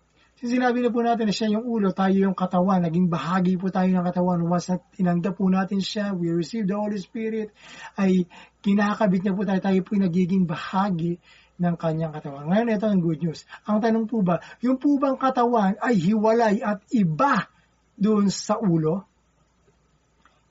Kasi 0.42 0.58
sinabi 0.58 0.82
na 0.82 0.90
po 0.90 1.06
natin 1.06 1.30
na 1.30 1.36
siya 1.36 1.54
yung 1.54 1.70
ulo, 1.70 1.94
tayo 1.94 2.18
yung 2.18 2.34
katawan, 2.34 2.82
naging 2.82 3.12
bahagi 3.12 3.62
po 3.62 3.70
tayo 3.70 3.94
ng 3.94 4.02
katawan. 4.02 4.42
Once 4.42 4.74
na 4.74 4.82
tinanggap 4.82 5.38
po 5.38 5.46
natin 5.52 5.84
siya, 5.84 6.18
we 6.18 6.34
receive 6.34 6.66
the 6.66 6.74
Holy 6.74 6.98
Spirit, 6.98 7.54
ay 7.94 8.26
kinakabit 8.66 9.22
niya 9.22 9.38
po 9.38 9.46
tayo, 9.46 9.62
tayo 9.62 9.80
po 9.86 9.94
yung 9.94 10.10
nagiging 10.10 10.50
bahagi 10.50 11.22
ng 11.62 11.76
kanyang 11.78 12.10
katawan. 12.18 12.50
Ngayon, 12.50 12.74
ito 12.74 12.86
ang 12.90 13.02
good 13.06 13.22
news. 13.22 13.46
Ang 13.70 13.78
tanong 13.86 14.10
po 14.10 14.26
ba, 14.26 14.42
yung 14.66 14.82
po 14.82 14.98
bang 14.98 15.14
katawan 15.14 15.78
ay 15.78 15.94
hiwalay 15.94 16.58
at 16.66 16.82
iba 16.90 17.46
doon 17.94 18.34
sa 18.34 18.58
ulo? 18.58 19.06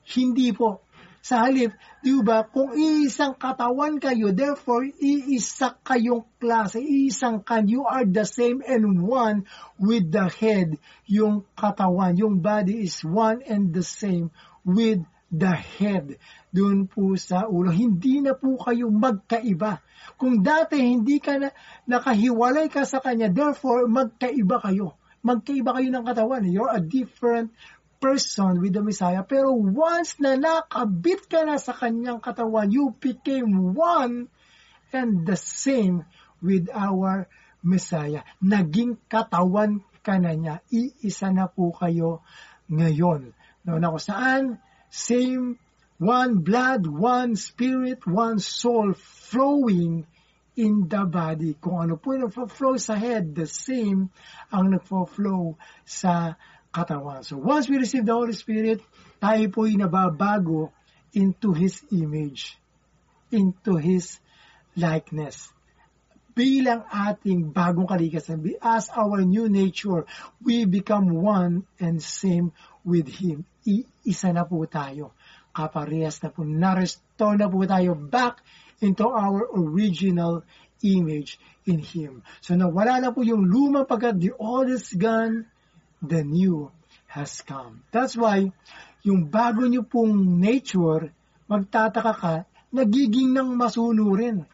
Hindi 0.07 0.55
po. 0.55 0.87
Sa 1.21 1.45
halip, 1.45 1.77
di 2.01 2.17
ba, 2.25 2.41
kung 2.49 2.73
iisang 2.73 3.37
katawan 3.37 4.01
kayo, 4.01 4.33
therefore, 4.33 4.89
iisa 4.89 5.77
kayong 5.85 6.25
klase, 6.41 6.81
iisang 6.81 7.45
kan, 7.45 7.69
you 7.69 7.85
are 7.85 8.09
the 8.09 8.25
same 8.25 8.65
and 8.65 9.05
one 9.05 9.45
with 9.77 10.09
the 10.09 10.25
head. 10.33 10.81
Yung 11.05 11.45
katawan, 11.53 12.17
yung 12.17 12.41
body 12.41 12.89
is 12.89 13.05
one 13.05 13.45
and 13.45 13.69
the 13.69 13.85
same 13.85 14.33
with 14.65 15.05
the 15.31 15.55
head. 15.55 16.19
Doon 16.51 16.91
po 16.91 17.15
sa 17.15 17.47
ulo. 17.47 17.71
Hindi 17.71 18.19
na 18.19 18.35
po 18.35 18.59
kayo 18.59 18.91
magkaiba. 18.91 19.79
Kung 20.19 20.43
dati 20.43 20.75
hindi 20.83 21.23
ka 21.23 21.39
na, 21.39 21.49
nakahiwalay 21.87 22.67
ka 22.67 22.83
sa 22.83 22.99
kanya, 22.99 23.31
therefore, 23.31 23.87
magkaiba 23.87 24.59
kayo. 24.59 24.99
Magkaiba 25.23 25.79
kayo 25.79 25.87
ng 25.87 26.03
katawan. 26.03 26.43
You're 26.51 26.75
a 26.75 26.83
different 26.83 27.55
person 28.03 28.59
with 28.59 28.75
the 28.75 28.83
Messiah. 28.83 29.23
Pero 29.23 29.55
once 29.55 30.19
na 30.19 30.35
nakabit 30.35 31.31
ka 31.31 31.47
na 31.47 31.55
sa 31.55 31.71
kanyang 31.71 32.19
katawan, 32.19 32.67
you 32.67 32.91
became 32.99 33.71
one 33.71 34.27
and 34.91 35.23
the 35.23 35.39
same 35.39 36.03
with 36.43 36.67
our 36.75 37.31
Messiah. 37.63 38.27
Naging 38.43 38.99
katawan 39.07 39.85
ka 40.03 40.19
na 40.19 40.35
niya. 40.35 40.59
Iisa 40.67 41.31
na 41.31 41.47
po 41.47 41.71
kayo 41.71 42.25
ngayon. 42.67 43.31
No, 43.61 43.77
na 43.77 43.93
saan, 44.01 44.57
same, 44.91 45.57
one 45.97 46.43
blood, 46.43 46.85
one 46.85 47.39
spirit, 47.39 48.03
one 48.05 48.43
soul 48.43 48.93
flowing 48.93 50.05
in 50.59 50.91
the 50.91 51.07
body. 51.07 51.55
Kung 51.55 51.87
ano 51.87 51.95
po 51.95 52.11
yung 52.11 52.29
flow 52.29 52.75
sa 52.75 52.99
head, 52.99 53.31
the 53.31 53.47
same 53.47 54.11
ang 54.51 54.75
nagfo-flow 54.75 55.55
sa 55.87 56.35
katawan. 56.75 57.23
So 57.23 57.39
once 57.39 57.71
we 57.71 57.79
receive 57.79 58.03
the 58.03 58.11
Holy 58.11 58.35
Spirit, 58.35 58.83
tayo 59.23 59.47
po 59.47 59.63
ay 59.63 59.79
nababago 59.79 60.75
into 61.15 61.55
His 61.55 61.79
image, 61.95 62.59
into 63.31 63.79
His 63.79 64.19
likeness. 64.75 65.51
Bilang 66.31 66.87
ating 66.87 67.51
bagong 67.51 67.87
kalikasan, 67.87 68.43
as 68.63 68.87
our 68.91 69.23
new 69.23 69.51
nature, 69.51 70.07
we 70.39 70.63
become 70.63 71.11
one 71.11 71.67
and 71.79 71.99
same 71.99 72.55
with 72.83 73.07
Him. 73.07 73.47
Iisa 73.65 74.33
na 74.33 74.45
po 74.47 74.65
tayo. 74.65 75.13
Kaparehas 75.51 76.23
na 76.23 76.29
po, 76.31 76.47
na-restore 76.47 77.37
na 77.37 77.47
po 77.51 77.61
tayo 77.67 77.93
back 77.93 78.39
into 78.81 79.05
our 79.05 79.45
original 79.53 80.41
image 80.81 81.37
in 81.69 81.77
Him. 81.77 82.25
So 82.41 82.57
nawala 82.57 82.97
na 82.97 83.13
po 83.13 83.21
yung 83.21 83.45
lumang 83.45 83.85
pagkat 83.85 84.17
the 84.17 84.33
old 84.33 84.73
is 84.73 84.89
gone, 84.97 85.45
the 86.01 86.25
new 86.25 86.73
has 87.11 87.45
come. 87.45 87.85
That's 87.93 88.17
why, 88.17 88.49
yung 89.05 89.29
bago 89.29 89.69
nyo 89.69 89.85
pong 89.85 90.41
nature, 90.41 91.13
magtataka 91.45 92.13
ka, 92.17 92.35
nagiging 92.73 93.35
ng 93.35 93.53
masunurin 93.53 94.47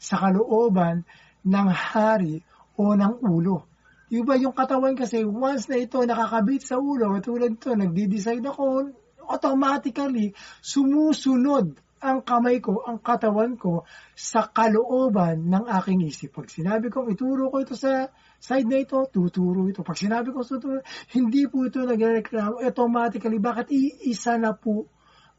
sa 0.00 0.16
kalooban 0.18 1.04
ng 1.44 1.68
hari 1.70 2.42
o 2.74 2.96
ng 2.96 3.20
ulo. 3.20 3.69
Diba 4.10 4.34
yung 4.34 4.50
katawan 4.50 4.98
kasi, 4.98 5.22
once 5.22 5.70
na 5.70 5.78
ito 5.78 6.02
nakakabit 6.02 6.66
sa 6.66 6.82
ulo, 6.82 7.14
tulad 7.22 7.54
ito, 7.54 7.78
nagdi-decide 7.78 8.42
ako, 8.42 8.90
automatically, 9.30 10.34
sumusunod 10.58 11.78
ang 12.00 12.24
kamay 12.24 12.58
ko, 12.64 12.80
ang 12.82 12.98
katawan 12.98 13.60
ko 13.60 13.84
sa 14.16 14.48
kalooban 14.48 15.46
ng 15.46 15.68
aking 15.68 16.00
isip. 16.08 16.32
Pag 16.32 16.48
sinabi 16.48 16.88
kong 16.88 17.12
ituro 17.12 17.52
ko 17.52 17.60
ito 17.60 17.76
sa 17.76 18.08
side 18.40 18.66
na 18.66 18.80
ito, 18.80 19.04
tuturo 19.12 19.68
ito. 19.68 19.84
Pag 19.84 20.00
sinabi 20.00 20.32
ko 20.32 20.40
tuturo, 20.40 20.80
hindi 21.12 21.44
po 21.46 21.68
ito 21.68 21.84
nagreklamo. 21.84 22.64
Automatically, 22.64 23.36
bakit 23.36 23.68
iisa 23.70 24.40
na 24.40 24.56
po 24.56 24.88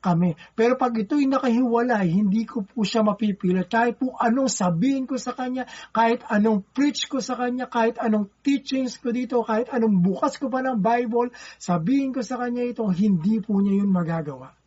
kami. 0.01 0.33
Pero 0.57 0.75
pag 0.75 0.97
ito'y 0.97 1.29
nakahiwalay, 1.29 2.09
hindi 2.09 2.43
ko 2.49 2.65
po 2.65 2.81
siya 2.81 3.05
mapipilit. 3.05 3.69
Kahit 3.69 4.01
po 4.01 4.17
anong 4.17 4.49
sabihin 4.49 5.05
ko 5.05 5.21
sa 5.21 5.37
kanya, 5.37 5.69
kahit 5.93 6.25
anong 6.25 6.65
preach 6.73 7.05
ko 7.05 7.21
sa 7.21 7.37
kanya, 7.37 7.69
kahit 7.69 8.01
anong 8.01 8.33
teachings 8.41 8.97
ko 8.97 9.13
dito, 9.13 9.45
kahit 9.45 9.69
anong 9.69 10.01
bukas 10.01 10.41
ko 10.41 10.49
pa 10.49 10.65
ng 10.65 10.81
Bible, 10.81 11.29
sabihin 11.61 12.11
ko 12.11 12.25
sa 12.25 12.41
kanya 12.41 12.65
ito, 12.65 12.83
hindi 12.89 13.37
po 13.39 13.61
niya 13.61 13.85
yun 13.85 13.93
magagawa. 13.93 14.57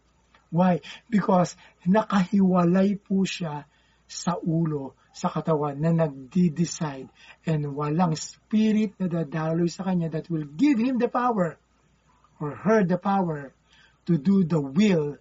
Why? 0.55 0.79
Because 1.11 1.59
nakahiwalay 1.83 3.03
po 3.03 3.27
siya 3.27 3.67
sa 4.07 4.39
ulo, 4.39 4.95
sa 5.11 5.31
katawan 5.31 5.83
na 5.83 5.91
nagdi-decide 5.91 7.11
and 7.47 7.75
walang 7.75 8.15
spirit 8.15 8.95
na 9.03 9.11
dadaloy 9.11 9.67
sa 9.67 9.83
kanya 9.87 10.11
that 10.15 10.31
will 10.31 10.47
give 10.47 10.79
him 10.79 11.03
the 11.03 11.11
power 11.11 11.59
or 12.39 12.55
her 12.55 12.87
the 12.87 12.99
power 12.99 13.51
to 14.07 14.19
do 14.19 14.43
the 14.47 14.61
will 14.61 15.19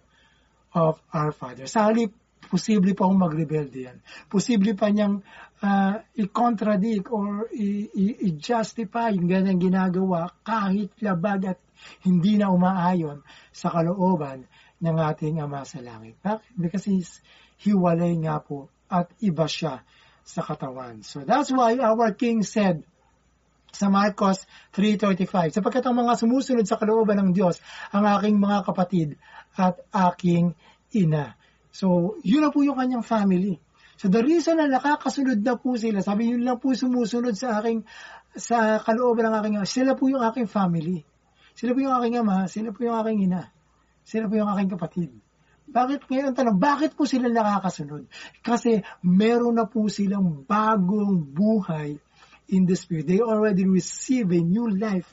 of 0.74 0.98
our 1.14 1.30
Father. 1.30 1.70
Sa 1.70 1.88
halip, 1.88 2.10
posible 2.50 2.92
pa 2.92 3.08
akong 3.08 3.20
magrebelde 3.22 3.88
yan. 3.88 3.98
Posible 4.28 4.76
pa 4.76 4.90
niyang 4.92 5.24
uh, 5.64 5.96
i-contradict 6.18 7.08
or 7.08 7.48
i-justify 7.54 9.14
yung 9.14 9.30
ganyang 9.30 9.62
ginagawa 9.62 10.34
kahit 10.44 10.92
labag 11.00 11.56
at 11.56 11.58
hindi 12.04 12.36
na 12.36 12.52
umaayon 12.52 13.24
sa 13.54 13.72
kalooban 13.72 14.44
ng 14.82 14.96
ating 15.00 15.40
Ama 15.40 15.64
sa 15.64 15.80
Langit. 15.80 16.20
Bakit? 16.20 16.52
Because 16.58 16.84
He's 16.84 17.22
hiwalay 17.62 18.18
nga 18.20 18.42
po 18.42 18.68
at 18.90 19.08
iba 19.24 19.48
siya 19.48 19.80
sa 20.24 20.40
katawan. 20.44 21.00
So 21.06 21.24
that's 21.24 21.52
why 21.52 21.80
our 21.80 22.12
King 22.12 22.44
said 22.44 22.84
sa 23.74 23.90
Marcos 23.90 24.46
3.35, 24.78 25.58
sapagkat 25.58 25.82
ang 25.82 25.98
mga 25.98 26.14
sumusunod 26.14 26.62
sa 26.62 26.78
kalooban 26.78 27.18
ng 27.18 27.30
Diyos, 27.34 27.58
ang 27.90 28.06
aking 28.06 28.38
mga 28.38 28.70
kapatid 28.70 29.18
at 29.54 29.82
aking 29.90 30.54
ina. 30.94 31.38
So, 31.74 32.18
yun 32.22 32.46
na 32.46 32.50
po 32.54 32.62
yung 32.62 32.78
kanyang 32.78 33.02
family. 33.02 33.58
So, 33.98 34.10
the 34.10 34.22
reason 34.22 34.58
na 34.58 34.66
nakakasunod 34.66 35.42
na 35.42 35.54
po 35.58 35.74
sila, 35.78 36.02
sabi 36.02 36.34
yun 36.34 36.42
lang 36.42 36.58
po 36.58 36.74
sumusunod 36.74 37.34
sa 37.38 37.62
aking, 37.62 37.86
sa 38.34 38.82
kalooban 38.82 39.30
ng 39.30 39.34
aking, 39.42 39.56
sila 39.66 39.94
po 39.94 40.10
yung 40.10 40.22
aking 40.22 40.50
family. 40.50 41.06
Sila 41.54 41.70
po 41.74 41.78
yung 41.82 41.94
aking 42.02 42.14
ama, 42.18 42.50
sila 42.50 42.74
po 42.74 42.82
yung 42.82 42.98
aking 42.98 43.30
ina. 43.30 43.50
Sila 44.02 44.26
po 44.26 44.34
yung 44.34 44.50
aking 44.50 44.70
kapatid. 44.74 45.10
Bakit 45.64 46.10
ngayon 46.10 46.26
ang 46.30 46.36
tanong, 46.36 46.58
bakit 46.60 46.92
po 46.92 47.08
sila 47.08 47.30
nakakasunod? 47.30 48.04
Kasi 48.44 48.84
meron 49.00 49.56
na 49.56 49.64
po 49.64 49.86
silang 49.88 50.44
bagong 50.44 51.24
buhay 51.24 51.96
in 52.52 52.68
the 52.68 52.76
Spirit. 52.76 53.08
They 53.08 53.24
already 53.24 53.64
receive 53.64 54.28
a 54.34 54.40
new 54.42 54.68
life 54.68 55.08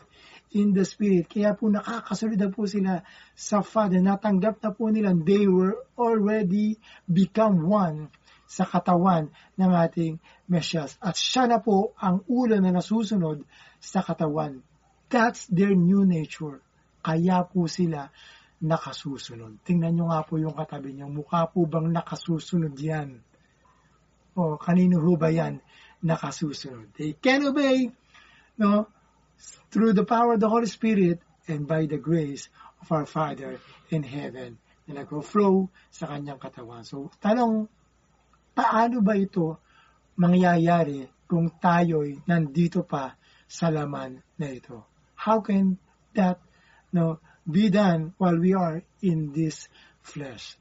in 0.51 0.75
the 0.75 0.83
Spirit. 0.83 1.31
Kaya 1.31 1.55
po 1.55 1.71
nakakasunod 1.71 2.39
na 2.39 2.51
po 2.51 2.67
sila 2.67 3.03
sa 3.35 3.63
Father. 3.63 3.99
Natanggap 4.03 4.59
na 4.59 4.71
po 4.75 4.91
nila, 4.91 5.15
they 5.15 5.47
were 5.47 5.79
already 5.95 6.79
become 7.07 7.67
one 7.67 8.11
sa 8.51 8.67
katawan 8.67 9.31
ng 9.55 9.71
ating 9.71 10.19
Mesias. 10.51 10.99
At 10.99 11.15
siya 11.15 11.47
na 11.47 11.63
po 11.63 11.95
ang 11.95 12.27
ulo 12.27 12.59
na 12.59 12.75
nasusunod 12.75 13.47
sa 13.79 14.03
katawan. 14.03 14.59
That's 15.07 15.47
their 15.47 15.71
new 15.71 16.03
nature. 16.03 16.59
Kaya 16.99 17.47
po 17.47 17.71
sila 17.71 18.11
nakasusunod. 18.61 19.63
Tingnan 19.63 19.95
nyo 19.95 20.05
nga 20.11 20.21
po 20.27 20.37
yung 20.37 20.53
katabi 20.53 20.93
niyo. 20.93 21.07
Mukha 21.07 21.47
po 21.47 21.63
bang 21.65 21.89
nakasusunod 21.89 22.75
yan? 22.75 23.23
O 24.35 24.59
kanino 24.59 24.99
ho 24.99 25.15
ba 25.15 25.31
yan 25.31 25.63
nakasusunod? 26.03 26.91
They 26.95 27.15
can 27.17 27.47
obey 27.47 27.91
no, 28.61 28.87
through 29.69 29.93
the 29.93 30.05
power 30.05 30.35
of 30.35 30.41
the 30.41 30.49
Holy 30.49 30.67
Spirit 30.67 31.19
and 31.47 31.67
by 31.67 31.85
the 31.85 31.97
grace 31.97 32.49
of 32.81 32.91
our 32.91 33.05
Father 33.05 33.59
in 33.89 34.03
heaven 34.03 34.57
na 34.87 35.03
nag-flow 35.03 35.69
sa 35.89 36.09
kanyang 36.09 36.39
katawan. 36.41 36.85
So, 36.85 37.09
tanong, 37.21 37.69
paano 38.57 38.97
ba 39.01 39.15
ito 39.15 39.61
mangyayari 40.17 41.07
kung 41.25 41.53
tayo'y 41.61 42.25
nandito 42.27 42.83
pa 42.83 43.15
sa 43.47 43.71
laman 43.71 44.19
na 44.35 44.47
ito? 44.51 44.83
How 45.15 45.39
can 45.39 45.77
that 46.17 46.41
no, 46.91 47.19
be 47.49 47.69
done 47.69 48.13
while 48.17 48.37
we 48.37 48.53
are 48.53 48.83
in 49.01 49.31
this 49.33 49.67
flesh. 50.01 50.57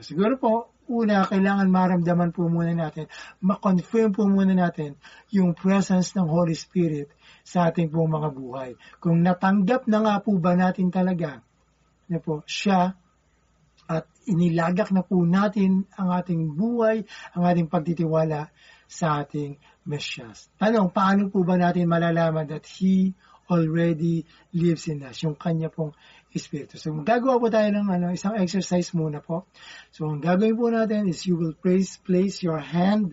Siguro 0.00 0.34
po, 0.40 0.52
una, 0.90 1.22
kailangan 1.22 1.70
maramdaman 1.70 2.34
po 2.34 2.50
muna 2.50 2.74
natin, 2.74 3.06
ma-confirm 3.38 4.10
po 4.10 4.26
muna 4.26 4.52
natin 4.52 4.98
yung 5.30 5.54
presence 5.54 6.12
ng 6.18 6.26
Holy 6.26 6.58
Spirit 6.58 7.08
sa 7.44 7.68
ating 7.68 7.92
pong 7.92 8.08
mga 8.08 8.30
buhay. 8.32 8.70
Kung 8.98 9.20
natanggap 9.20 9.84
na 9.84 10.00
nga 10.00 10.14
po 10.24 10.40
ba 10.40 10.56
natin 10.56 10.88
talaga 10.88 11.44
na 12.08 12.18
po 12.18 12.40
siya 12.48 12.96
at 13.84 14.08
inilagak 14.24 14.88
na 14.96 15.04
po 15.04 15.20
natin 15.28 15.84
ang 15.92 16.08
ating 16.08 16.56
buhay, 16.56 17.04
ang 17.36 17.44
ating 17.44 17.68
pagtitiwala 17.68 18.48
sa 18.88 19.20
ating 19.20 19.60
Mesyas. 19.84 20.48
Tanong, 20.56 20.88
paano 20.88 21.28
po 21.28 21.44
ba 21.44 21.60
natin 21.60 21.84
malalaman 21.84 22.48
that 22.48 22.64
He 22.64 23.12
already 23.52 24.24
lives 24.56 24.88
in 24.88 25.04
us, 25.04 25.20
yung 25.20 25.36
kanya 25.36 25.68
pong 25.68 25.92
Espiritu. 26.32 26.80
So, 26.80 26.96
gagawa 27.04 27.36
po 27.36 27.52
tayo 27.52 27.68
ng 27.68 27.86
ano, 27.92 28.06
isang 28.16 28.40
exercise 28.40 28.96
muna 28.96 29.20
po. 29.20 29.44
So, 29.92 30.08
ang 30.08 30.24
gagawin 30.24 30.56
po 30.56 30.72
natin 30.72 31.04
is 31.12 31.28
you 31.28 31.36
will 31.36 31.52
place, 31.52 32.00
place 32.00 32.40
your 32.40 32.58
hand 32.58 33.12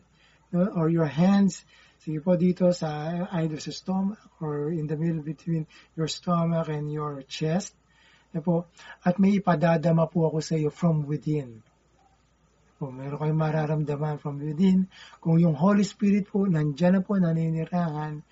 or 0.55 0.87
your 0.87 1.07
hands 1.07 1.67
Sige 2.01 2.17
po 2.17 2.33
dito 2.33 2.65
sa 2.73 3.13
either 3.37 3.61
sa 3.61 3.69
stomach 3.69 4.17
or 4.41 4.73
in 4.73 4.89
the 4.89 4.97
middle 4.97 5.21
between 5.21 5.69
your 5.93 6.09
stomach 6.09 6.65
and 6.65 6.89
your 6.89 7.21
chest. 7.29 7.77
Na 8.33 8.41
po, 8.41 8.65
at 9.05 9.21
may 9.21 9.37
ipadadama 9.37 10.09
po 10.09 10.25
ako 10.25 10.41
sa 10.41 10.57
iyo 10.57 10.73
from 10.73 11.05
within. 11.05 11.61
Po, 12.81 12.89
meron 12.89 13.21
kayong 13.21 13.37
mararamdaman 13.37 14.17
from 14.17 14.41
within. 14.41 14.89
Kung 15.21 15.37
yung 15.37 15.53
Holy 15.53 15.85
Spirit 15.85 16.25
po, 16.25 16.49
nandyan 16.49 16.97
na 16.97 17.01
po, 17.05 17.21
naninirahan, 17.21 18.25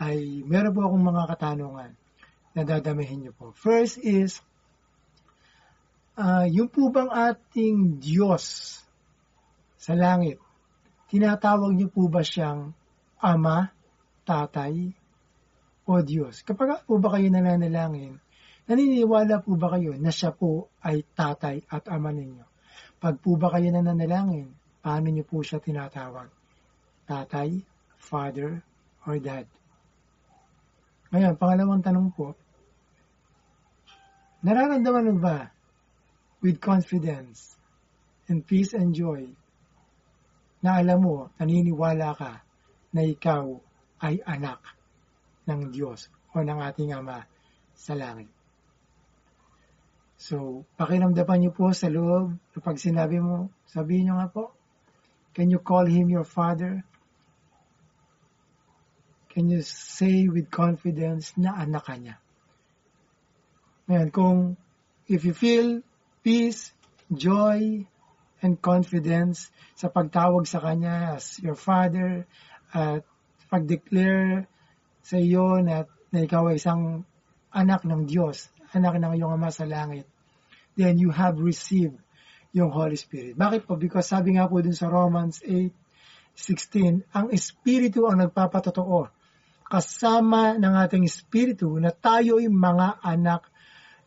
ay 0.00 0.40
meron 0.48 0.72
po 0.72 0.88
akong 0.88 1.04
mga 1.04 1.22
katanungan 1.36 1.90
na 2.56 2.62
dadamihin 2.64 3.28
niyo 3.28 3.32
po. 3.36 3.52
First 3.52 4.00
is, 4.00 4.40
uh, 6.16 6.48
yung 6.48 6.72
po 6.72 6.88
bang 6.88 7.12
ating 7.12 8.00
Diyos 8.00 8.80
sa 9.76 9.92
langit, 9.92 10.40
tinatawag 11.12 11.76
niyo 11.76 11.92
po 11.92 12.08
ba 12.08 12.24
siyang 12.24 12.79
Ama, 13.20 13.68
Tatay, 14.24 14.96
o 15.84 15.92
Diyos? 16.00 16.40
Kapag 16.40 16.88
po 16.88 16.96
ba 16.96 17.12
kayo 17.12 17.28
nananalangin, 17.28 18.16
naniniwala 18.64 19.44
po 19.44 19.60
ba 19.60 19.76
kayo 19.76 19.92
na 20.00 20.08
siya 20.08 20.32
po 20.32 20.72
ay 20.80 21.04
Tatay 21.04 21.68
at 21.68 21.84
Ama 21.92 22.16
ninyo? 22.16 22.48
Pag 22.96 23.20
po 23.20 23.36
ba 23.36 23.52
kayo 23.52 23.68
nananalangin, 23.68 24.56
paano 24.80 25.12
niyo 25.12 25.28
po 25.28 25.44
siya 25.44 25.60
tinatawag? 25.60 26.32
Tatay, 27.04 27.60
Father, 28.00 28.64
or 29.04 29.20
Dad? 29.20 29.44
Ngayon, 31.12 31.36
pangalawang 31.36 31.84
tanong 31.84 32.08
po, 32.16 32.32
nararamdaman 34.40 35.12
mo 35.12 35.16
ba 35.20 35.52
with 36.40 36.56
confidence 36.56 37.60
and 38.32 38.48
peace 38.48 38.72
and 38.72 38.96
joy 38.96 39.28
na 40.64 40.80
alam 40.80 41.04
mo, 41.04 41.28
naniniwala 41.36 42.16
ka 42.16 42.48
na 42.90 43.06
ikaw 43.06 43.58
ay 44.02 44.22
anak 44.26 44.60
ng 45.46 45.70
Diyos 45.70 46.10
o 46.34 46.42
ng 46.42 46.58
ating 46.58 46.94
Ama 46.94 47.26
sa 47.74 47.94
langit. 47.94 48.30
So, 50.20 50.68
pakiramdaman 50.76 51.40
niyo 51.40 51.52
po 51.56 51.72
sa 51.72 51.88
loob, 51.88 52.36
kapag 52.52 52.76
sinabi 52.76 53.24
mo, 53.24 53.48
sabihin 53.64 54.12
niyo 54.12 54.14
nga 54.20 54.28
po, 54.28 54.52
can 55.32 55.48
you 55.48 55.62
call 55.64 55.88
Him 55.88 56.12
your 56.12 56.28
Father? 56.28 56.84
Can 59.32 59.48
you 59.48 59.64
say 59.64 60.28
with 60.28 60.52
confidence 60.52 61.32
na 61.40 61.56
anak 61.56 61.88
ka 61.88 61.96
niya? 61.96 62.20
Ngayon, 63.88 64.10
kung 64.12 64.38
if 65.08 65.24
you 65.24 65.32
feel 65.32 65.80
peace, 66.20 66.76
joy, 67.08 67.88
and 68.44 68.60
confidence 68.60 69.48
sa 69.76 69.88
pagtawag 69.88 70.44
sa 70.44 70.60
Kanya 70.60 71.16
as 71.16 71.40
your 71.40 71.56
Father, 71.56 72.28
at 72.70 73.02
pag-declare 73.50 74.46
sa 75.02 75.18
iyo 75.18 75.58
na, 75.58 75.82
na 76.14 76.18
ikaw 76.22 76.54
ay 76.54 76.62
isang 76.62 77.02
anak 77.50 77.82
ng 77.82 78.06
Diyos, 78.06 78.50
anak 78.70 79.02
ng 79.02 79.18
iyong 79.18 79.34
Ama 79.34 79.50
sa 79.50 79.66
langit, 79.66 80.06
then 80.78 80.96
you 80.96 81.10
have 81.10 81.42
received 81.42 81.98
yung 82.54 82.70
Holy 82.70 82.98
Spirit. 82.98 83.34
Bakit 83.34 83.66
po? 83.66 83.74
Because 83.74 84.10
sabi 84.10 84.38
nga 84.38 84.46
po 84.46 84.62
dun 84.62 84.74
sa 84.74 84.86
Romans 84.86 85.42
8:16, 85.42 87.10
ang 87.10 87.30
Espiritu 87.34 88.06
ang 88.06 88.22
nagpapatotoo 88.22 89.10
kasama 89.70 90.58
ng 90.58 90.74
ating 90.82 91.06
Espiritu 91.06 91.78
na 91.78 91.94
tayo 91.94 92.42
ay 92.42 92.50
mga 92.50 92.98
anak 93.06 93.49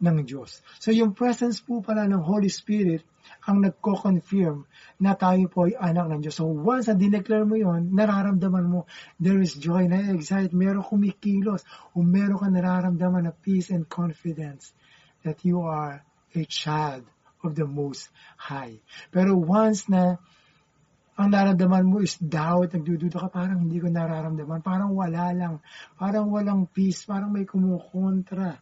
ng 0.03 0.27
Diyos. 0.27 0.59
So 0.83 0.91
yung 0.91 1.15
presence 1.15 1.63
po 1.63 1.79
pala 1.79 2.03
ng 2.03 2.19
Holy 2.19 2.51
Spirit 2.51 3.07
ang 3.47 3.63
nagko-confirm 3.63 4.67
na 4.99 5.15
tayo 5.15 5.47
po 5.47 5.67
ay 5.67 5.79
anak 5.79 6.11
ng 6.11 6.19
Diyos. 6.27 6.43
So 6.43 6.51
once 6.51 6.91
na 6.91 6.99
dineclare 6.99 7.47
mo 7.47 7.55
yon, 7.55 7.95
nararamdaman 7.95 8.67
mo 8.67 8.83
there 9.15 9.39
is 9.39 9.55
joy, 9.55 9.87
na 9.87 10.11
excite, 10.11 10.51
meron 10.51 10.83
kumikilos, 10.83 11.63
o 11.95 12.03
meron 12.03 12.39
ka 12.39 12.47
nararamdaman 12.51 13.31
na 13.31 13.33
peace 13.33 13.71
and 13.71 13.87
confidence 13.87 14.75
that 15.23 15.39
you 15.47 15.63
are 15.63 16.03
a 16.35 16.43
child 16.43 17.07
of 17.43 17.55
the 17.55 17.67
Most 17.67 18.11
High. 18.35 18.83
Pero 19.11 19.39
once 19.39 19.87
na 19.87 20.19
ang 21.13 21.29
nararamdaman 21.29 21.85
mo 21.85 22.01
is 22.01 22.17
doubt, 22.17 22.73
nagdududa 22.73 23.27
ka, 23.27 23.29
parang 23.29 23.69
hindi 23.69 23.77
ko 23.77 23.87
nararamdaman, 23.87 24.65
parang 24.65 24.97
wala 24.97 25.29
lang, 25.31 25.53
parang 25.95 26.27
walang 26.33 26.65
peace, 26.65 27.05
parang 27.05 27.29
may 27.29 27.45
kumukontra, 27.45 28.57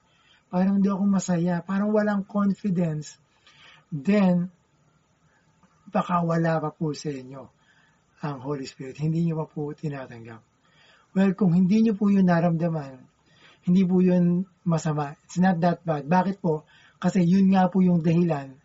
parang 0.52 0.84
hindi 0.84 0.92
ako 0.92 1.08
masaya, 1.08 1.64
parang 1.64 1.96
walang 1.96 2.28
confidence, 2.28 3.16
then 3.88 4.52
baka 5.88 6.20
wala 6.20 6.60
pa 6.60 6.70
po 6.76 6.92
sa 6.92 7.08
inyo 7.08 7.48
ang 8.22 8.38
Holy 8.44 8.68
Spirit. 8.68 9.00
Hindi 9.00 9.26
nyo 9.26 9.42
pa 9.42 9.48
po 9.48 9.72
tinatanggap. 9.72 10.44
Well, 11.16 11.32
kung 11.40 11.56
hindi 11.56 11.88
nyo 11.88 11.96
po 11.96 12.12
yun 12.12 12.28
naramdaman, 12.28 13.00
hindi 13.64 13.82
po 13.88 14.04
yun 14.04 14.44
masama. 14.68 15.16
It's 15.24 15.40
not 15.40 15.60
that 15.64 15.84
bad. 15.88 16.06
Bakit 16.06 16.44
po? 16.44 16.68
Kasi 17.00 17.24
yun 17.24 17.50
nga 17.56 17.72
po 17.72 17.80
yung 17.82 18.04
dahilan 18.04 18.60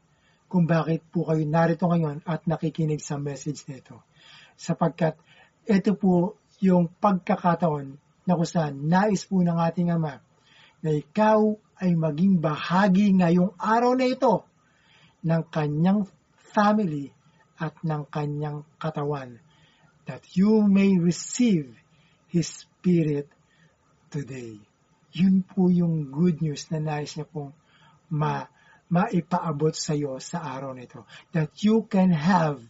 kung 0.47 0.67
bakit 0.67 1.07
po 1.11 1.27
kayo 1.27 1.43
narito 1.43 1.87
ngayon 1.87 2.23
at 2.27 2.47
nakikinig 2.47 3.03
sa 3.03 3.19
message 3.19 3.67
nito. 3.67 4.03
Sapagkat 4.59 5.19
ito 5.67 5.95
po 5.99 6.39
yung 6.63 6.91
pagkakataon 6.99 7.99
na 8.27 8.33
kung 8.35 8.75
nais 8.87 9.23
po 9.27 9.43
ng 9.43 9.59
ating 9.59 9.91
Ama 9.95 10.26
na 10.81 10.91
ikaw 10.97 11.57
ay 11.81 11.93
maging 11.93 12.41
bahagi 12.41 13.13
ngayong 13.13 13.53
araw 13.61 13.93
na 13.97 14.07
ito 14.09 14.45
ng 15.25 15.43
kanyang 15.53 16.09
family 16.57 17.13
at 17.57 17.77
ng 17.85 18.05
kanyang 18.09 18.65
katawan 18.81 19.41
that 20.07 20.23
you 20.37 20.65
may 20.65 20.97
receive 20.97 21.73
His 22.31 22.65
Spirit 22.65 23.29
today. 24.09 24.57
Yun 25.17 25.43
po 25.43 25.69
yung 25.73 26.13
good 26.13 26.41
news 26.41 26.69
na 26.71 26.79
nais 26.79 27.17
niya 27.17 27.27
pong 27.27 27.53
ma 28.13 28.47
maipaabot 28.87 29.75
sa 29.75 29.99
iyo 29.99 30.23
sa 30.23 30.47
araw 30.47 30.71
nito. 30.77 31.03
That 31.35 31.59
you 31.67 31.91
can 31.91 32.15
have 32.15 32.63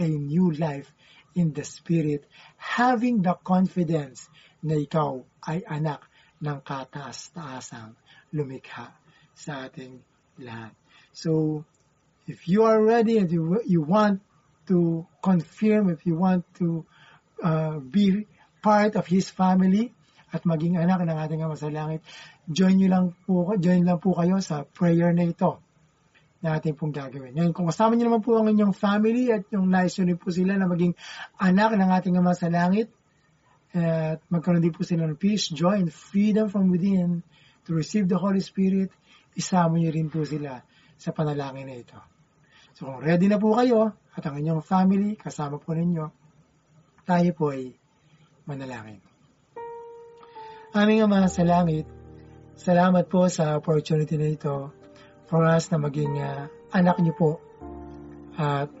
a 0.00 0.08
new 0.08 0.48
life 0.56 0.88
in 1.36 1.52
the 1.52 1.66
Spirit, 1.66 2.24
having 2.56 3.20
the 3.20 3.36
confidence 3.44 4.32
na 4.64 4.80
ikaw 4.80 5.22
ay 5.44 5.62
anak 5.68 6.02
ng 6.38 6.58
kataas-taasang 6.62 7.98
lumikha 8.34 8.94
sa 9.34 9.66
ating 9.66 9.98
lahat. 10.38 10.74
So, 11.14 11.62
if 12.26 12.46
you 12.46 12.66
are 12.66 12.78
ready 12.78 13.18
and 13.18 13.30
you, 13.30 13.62
you 13.66 13.82
want 13.82 14.22
to 14.70 15.06
confirm, 15.22 15.90
if 15.90 16.06
you 16.06 16.14
want 16.14 16.44
to 16.62 16.84
uh, 17.42 17.78
be 17.82 18.26
part 18.62 18.94
of 18.94 19.06
His 19.06 19.30
family 19.30 19.94
at 20.28 20.44
maging 20.44 20.76
anak 20.76 21.02
ng 21.02 21.18
ating 21.18 21.40
Ama 21.42 21.56
sa 21.56 21.72
Langit, 21.72 22.04
join 22.46 22.76
nyo 22.76 22.88
lang 22.90 23.04
po, 23.24 23.56
join 23.56 23.82
lang 23.82 23.98
po 23.98 24.12
kayo 24.14 24.38
sa 24.44 24.62
prayer 24.62 25.10
na 25.16 25.24
ito 25.26 25.58
na 26.38 26.54
ating 26.54 26.78
pong 26.78 26.94
gagawin. 26.94 27.34
Ngayon, 27.34 27.50
kung 27.50 27.66
kasama 27.66 27.98
nyo 27.98 28.14
naman 28.14 28.22
po 28.22 28.38
ang 28.38 28.46
inyong 28.46 28.70
family 28.70 29.34
at 29.34 29.42
yung 29.50 29.66
nais 29.66 29.98
nyo 29.98 30.14
po 30.14 30.30
sila 30.30 30.54
na 30.54 30.70
maging 30.70 30.94
anak 31.40 31.74
ng 31.74 31.90
ating 31.90 32.14
Ama 32.14 32.36
sa 32.36 32.46
Langit, 32.46 32.94
at 33.76 34.24
magkaroon 34.32 34.64
din 34.64 34.72
po 34.72 34.80
sila 34.80 35.04
ng 35.04 35.20
peace, 35.20 35.52
joy, 35.52 35.76
and 35.76 35.92
freedom 35.92 36.48
from 36.48 36.72
within 36.72 37.20
to 37.68 37.76
receive 37.76 38.08
the 38.08 38.16
Holy 38.16 38.40
Spirit, 38.40 38.88
isama 39.36 39.76
nyo 39.76 39.92
rin 39.92 40.08
po 40.08 40.24
sila 40.24 40.64
sa 40.96 41.12
panalangin 41.12 41.68
na 41.68 41.76
ito. 41.76 41.98
So 42.72 42.88
kung 42.88 43.04
ready 43.04 43.28
na 43.28 43.36
po 43.36 43.52
kayo 43.58 43.92
at 44.16 44.24
ang 44.24 44.40
inyong 44.40 44.64
family 44.64 45.20
kasama 45.20 45.60
po 45.60 45.76
ninyo, 45.76 46.08
tayo 47.04 47.30
po 47.36 47.52
ay 47.52 47.76
manalangin. 48.48 49.04
Aming 50.72 51.04
Ama 51.04 51.28
sa 51.28 51.44
Langit, 51.44 51.88
salamat 52.56 53.04
po 53.08 53.28
sa 53.28 53.56
opportunity 53.56 54.16
na 54.16 54.28
ito 54.32 54.72
for 55.28 55.44
us 55.44 55.68
na 55.68 55.80
maging 55.80 56.16
uh, 56.16 56.48
anak 56.72 56.96
niyo 57.04 57.14
po 57.16 57.30
at 58.36 58.72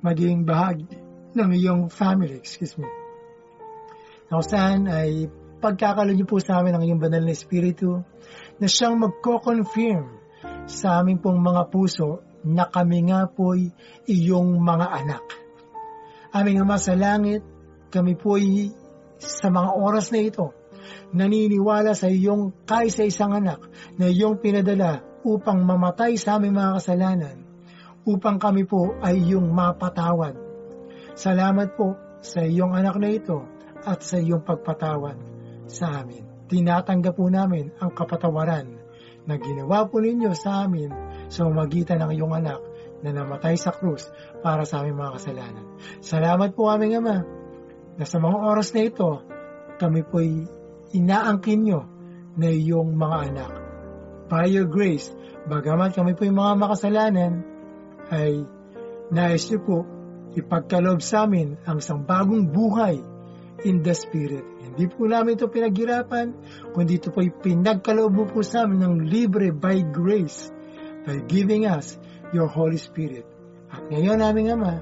maging 0.00 0.44
bahagi 0.48 0.88
ng 1.32 1.50
iyong 1.56 1.82
family, 1.88 2.36
excuse 2.36 2.76
me. 2.76 3.01
Na 4.32 4.40
kung 4.40 4.48
saan 4.48 4.88
ay 4.88 5.28
pagkakalo 5.60 6.16
niyo 6.16 6.24
po 6.24 6.40
sa 6.40 6.64
amin 6.64 6.72
ang 6.72 6.80
iyong 6.80 6.96
banal 6.96 7.20
na 7.20 7.36
espiritu 7.36 8.00
na 8.56 8.64
siyang 8.64 8.96
magko-confirm 8.96 10.08
sa 10.64 11.04
aming 11.04 11.20
pong 11.20 11.36
mga 11.36 11.68
puso 11.68 12.24
na 12.40 12.64
kami 12.64 13.12
nga 13.12 13.28
po'y 13.28 13.68
iyong 14.08 14.56
mga 14.56 14.88
anak. 14.88 15.20
Aming 16.32 16.64
Ama 16.64 16.80
sa 16.80 16.96
langit, 16.96 17.44
kami 17.92 18.16
po'y 18.16 18.72
sa 19.20 19.52
mga 19.52 19.76
oras 19.76 20.08
na 20.08 20.24
ito, 20.24 20.56
naniniwala 21.12 21.92
sa 21.92 22.08
iyong 22.08 22.64
kaysa 22.64 23.04
isang 23.04 23.36
anak 23.36 23.60
na 24.00 24.08
iyong 24.08 24.40
pinadala 24.40 25.04
upang 25.28 25.60
mamatay 25.60 26.16
sa 26.16 26.40
aming 26.40 26.56
mga 26.56 26.80
kasalanan, 26.80 27.36
upang 28.08 28.40
kami 28.40 28.64
po 28.64 28.96
ay 29.04 29.28
iyong 29.28 29.52
mapatawad. 29.52 30.40
Salamat 31.20 31.76
po 31.76 32.00
sa 32.24 32.40
iyong 32.40 32.72
anak 32.72 32.96
na 32.96 33.12
ito 33.12 33.51
at 33.82 34.00
sa 34.02 34.18
iyong 34.18 34.42
pagpatawad 34.42 35.18
sa 35.66 36.02
amin. 36.02 36.22
Tinatanggap 36.50 37.16
po 37.16 37.26
namin 37.32 37.72
ang 37.80 37.90
kapatawaran 37.94 38.68
na 39.24 39.34
ginawa 39.38 39.86
po 39.86 40.02
ninyo 40.02 40.34
sa 40.34 40.66
amin 40.66 40.90
sa 41.30 41.46
umagitan 41.46 42.02
ng 42.02 42.10
iyong 42.18 42.34
anak 42.34 42.60
na 43.02 43.10
namatay 43.10 43.58
sa 43.58 43.74
krus 43.74 44.10
para 44.42 44.62
sa 44.62 44.82
aming 44.82 44.98
mga 44.98 45.14
kasalanan. 45.18 45.66
Salamat 46.02 46.54
po 46.54 46.70
aming 46.70 47.02
Ama 47.02 47.18
na 47.98 48.04
sa 48.06 48.18
mga 48.22 48.36
oras 48.46 48.70
na 48.72 48.82
ito, 48.86 49.10
kami 49.76 50.00
po'y 50.06 50.46
inaangkin 50.94 51.60
nyo 51.66 51.80
na 52.38 52.48
iyong 52.48 52.94
mga 52.94 53.16
anak. 53.32 53.52
By 54.32 54.48
your 54.48 54.70
grace, 54.70 55.12
bagamat 55.50 55.92
kami 55.92 56.16
po'y 56.16 56.32
mga 56.32 56.52
makasalanan, 56.56 57.32
ay 58.08 58.44
nais 59.12 59.44
nyo 59.50 59.60
po 59.60 59.78
ipagkalob 60.32 61.04
sa 61.04 61.28
amin 61.28 61.60
ang 61.68 61.80
isang 61.84 62.04
bagong 62.08 62.48
buhay 62.48 63.11
in 63.64 63.82
the 63.82 63.94
Spirit. 63.94 64.44
Hindi 64.62 64.90
po 64.90 65.06
namin 65.06 65.38
ito 65.38 65.46
pinaghirapan, 65.46 66.34
kundi 66.74 66.98
ito 66.98 67.14
po'y 67.14 67.30
pinagkaloob 67.30 68.32
po 68.32 68.40
sa 68.42 68.66
amin 68.66 68.82
ng 68.82 68.96
libre 69.06 69.54
by 69.54 69.82
grace 69.90 70.50
by 71.02 71.18
giving 71.26 71.66
us 71.66 71.98
your 72.30 72.46
Holy 72.46 72.78
Spirit. 72.78 73.26
At 73.72 73.86
ngayon 73.90 74.22
aming 74.22 74.54
Ama, 74.54 74.74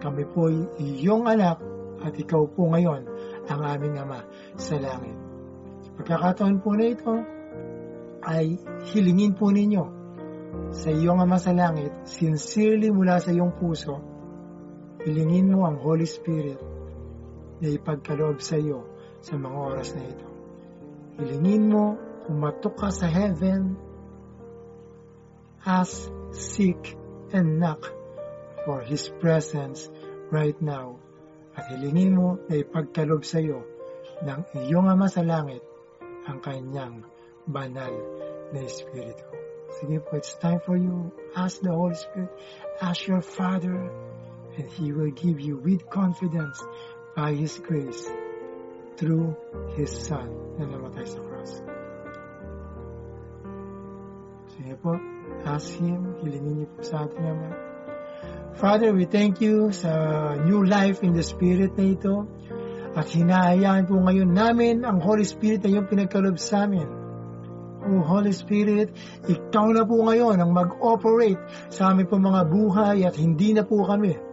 kami 0.00 0.24
po'y 0.30 0.56
iyong 0.80 1.28
anak 1.28 1.60
at 2.02 2.14
ikaw 2.16 2.48
po 2.50 2.72
ngayon 2.72 3.06
ang 3.48 3.60
aming 3.62 4.00
Ama 4.00 4.20
sa 4.56 4.76
langit. 4.80 5.16
Pagkakataon 6.00 6.56
po 6.64 6.72
na 6.74 6.86
ito 6.88 7.14
ay 8.22 8.56
hilingin 8.90 9.34
po 9.36 9.50
ninyo 9.50 9.84
sa 10.72 10.88
iyong 10.92 11.20
Ama 11.20 11.36
sa 11.36 11.52
langit, 11.52 11.92
sincerely 12.08 12.88
mula 12.88 13.20
sa 13.20 13.32
iyong 13.32 13.54
puso, 13.56 14.00
hilingin 15.04 15.52
mo 15.52 15.68
ang 15.68 15.76
Holy 15.80 16.08
Spirit 16.08 16.71
na 17.62 17.70
ipagkaloob 17.70 18.42
sa 18.42 18.58
iyo 18.58 18.82
sa 19.22 19.38
mga 19.38 19.54
oras 19.54 19.94
na 19.94 20.02
ito. 20.02 20.26
Hilingin 21.22 21.70
mo, 21.70 21.94
pumatok 22.26 22.74
ka 22.74 22.90
sa 22.90 23.06
heaven, 23.06 23.78
ask, 25.62 26.10
seek, 26.34 26.98
and 27.30 27.62
knock 27.62 27.86
for 28.66 28.82
His 28.82 29.06
presence 29.22 29.86
right 30.34 30.58
now. 30.58 30.98
At 31.54 31.70
hilingin 31.70 32.18
mo 32.18 32.42
na 32.50 32.58
ipagkalob 32.58 33.22
sa 33.22 33.38
iyo 33.38 33.62
ng 34.26 34.42
iyong 34.66 34.90
Ama 34.90 35.06
sa 35.06 35.22
Langit 35.22 35.62
ang 36.26 36.42
kanyang 36.42 37.06
banal 37.46 37.92
na 38.50 38.58
Espiritu. 38.64 39.26
Sige 39.78 40.00
po, 40.00 40.16
it's 40.16 40.34
time 40.40 40.60
for 40.64 40.76
you. 40.76 41.12
Ask 41.36 41.60
the 41.64 41.72
Holy 41.72 41.96
Spirit. 41.96 42.32
Ask 42.80 43.08
your 43.08 43.24
Father 43.24 43.88
and 44.56 44.68
He 44.68 44.92
will 44.92 45.12
give 45.12 45.40
you 45.40 45.56
with 45.60 45.88
confidence 45.88 46.60
by 47.16 47.36
His 47.36 47.60
grace 47.60 48.08
through 48.96 49.36
His 49.76 49.92
Son 49.92 50.28
na 50.56 50.68
namatay 50.68 51.04
sa 51.04 51.20
cross. 51.20 51.52
Sige 54.52 54.74
po, 54.80 54.96
ask 55.48 55.68
Him, 55.76 56.16
hilingin 56.24 56.64
niyo 56.64 56.68
po 56.72 56.80
sa 56.84 57.08
ating 57.08 57.24
Ama. 57.24 57.50
Father, 58.56 58.92
we 58.92 59.08
thank 59.08 59.40
you 59.40 59.72
sa 59.72 59.90
new 60.44 60.60
life 60.64 61.00
in 61.00 61.16
the 61.16 61.24
Spirit 61.24 61.72
na 61.76 61.96
ito. 61.96 62.28
At 62.92 63.08
hinahayaan 63.08 63.88
po 63.88 63.96
ngayon 64.04 64.36
namin 64.36 64.84
ang 64.84 65.00
Holy 65.00 65.24
Spirit 65.24 65.64
na 65.64 65.72
yung 65.72 65.88
pinagkalob 65.88 66.36
sa 66.36 66.68
amin. 66.68 66.84
O 67.82 68.04
Holy 68.04 68.30
Spirit, 68.36 68.92
ikaw 69.24 69.72
na 69.72 69.82
po 69.88 70.04
ngayon 70.04 70.36
ang 70.38 70.52
mag-operate 70.52 71.40
sa 71.72 71.90
aming 71.90 72.06
po 72.06 72.20
mga 72.20 72.42
buhay 72.46 72.96
at 73.08 73.16
hindi 73.16 73.56
na 73.56 73.64
po 73.64 73.82
kami. 73.82 74.31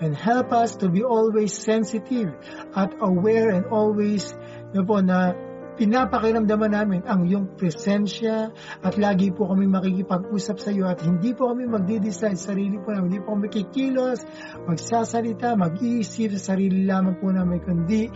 And 0.00 0.16
help 0.16 0.52
us 0.56 0.80
to 0.80 0.88
be 0.88 1.04
always 1.04 1.52
sensitive 1.52 2.32
at 2.72 2.96
aware 3.04 3.52
and 3.52 3.68
always 3.68 4.32
na 4.72 4.80
po 4.80 5.04
na 5.04 5.36
pinapakiramdaman 5.80 6.76
namin 6.76 7.00
ang 7.08 7.24
iyong 7.24 7.56
presensya 7.56 8.52
at 8.84 8.94
lagi 9.00 9.32
po 9.32 9.48
kami 9.48 9.64
makikipag-usap 9.64 10.56
sa 10.60 10.68
iyo 10.76 10.84
at 10.84 11.00
hindi 11.00 11.32
po 11.32 11.48
kami 11.48 11.64
magdi-decide 11.64 12.36
sa 12.36 12.52
sarili 12.52 12.76
po 12.76 12.92
namin, 12.92 13.16
hindi 13.16 13.22
po 13.24 13.32
kami 13.32 13.48
kikilos, 13.48 14.20
magsasalita, 14.68 15.56
mag-iisip 15.56 16.36
sa 16.36 16.52
sarili 16.52 16.84
lamang 16.84 17.16
po 17.16 17.32
namin, 17.32 17.64
kundi 17.64 18.12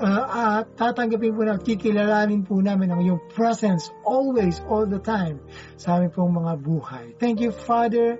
uh, 0.00 0.62
at 0.62 0.74
tatanggapin 0.74 1.34
po 1.34 1.42
na 1.46 1.58
kikilalanin 1.58 2.42
po 2.42 2.58
namin 2.58 2.90
ang 2.90 3.00
iyong 3.02 3.22
presence 3.30 3.90
always, 4.02 4.58
all 4.66 4.86
the 4.86 4.98
time 5.00 5.38
sa 5.78 5.98
aming 5.98 6.12
pong 6.14 6.34
mga 6.34 6.52
buhay. 6.62 7.04
Thank 7.18 7.42
you, 7.42 7.54
Father, 7.54 8.18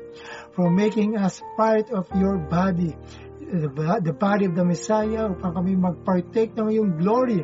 for 0.54 0.70
making 0.70 1.18
us 1.18 1.42
part 1.58 1.90
of 1.90 2.06
your 2.14 2.38
body, 2.38 2.94
the, 3.40 4.14
body 4.14 4.44
of 4.46 4.54
the 4.54 4.64
Messiah, 4.64 5.30
upang 5.30 5.52
kami 5.58 5.74
mag-partake 5.74 6.54
ng 6.54 6.70
iyong 6.70 6.98
glory 6.98 7.42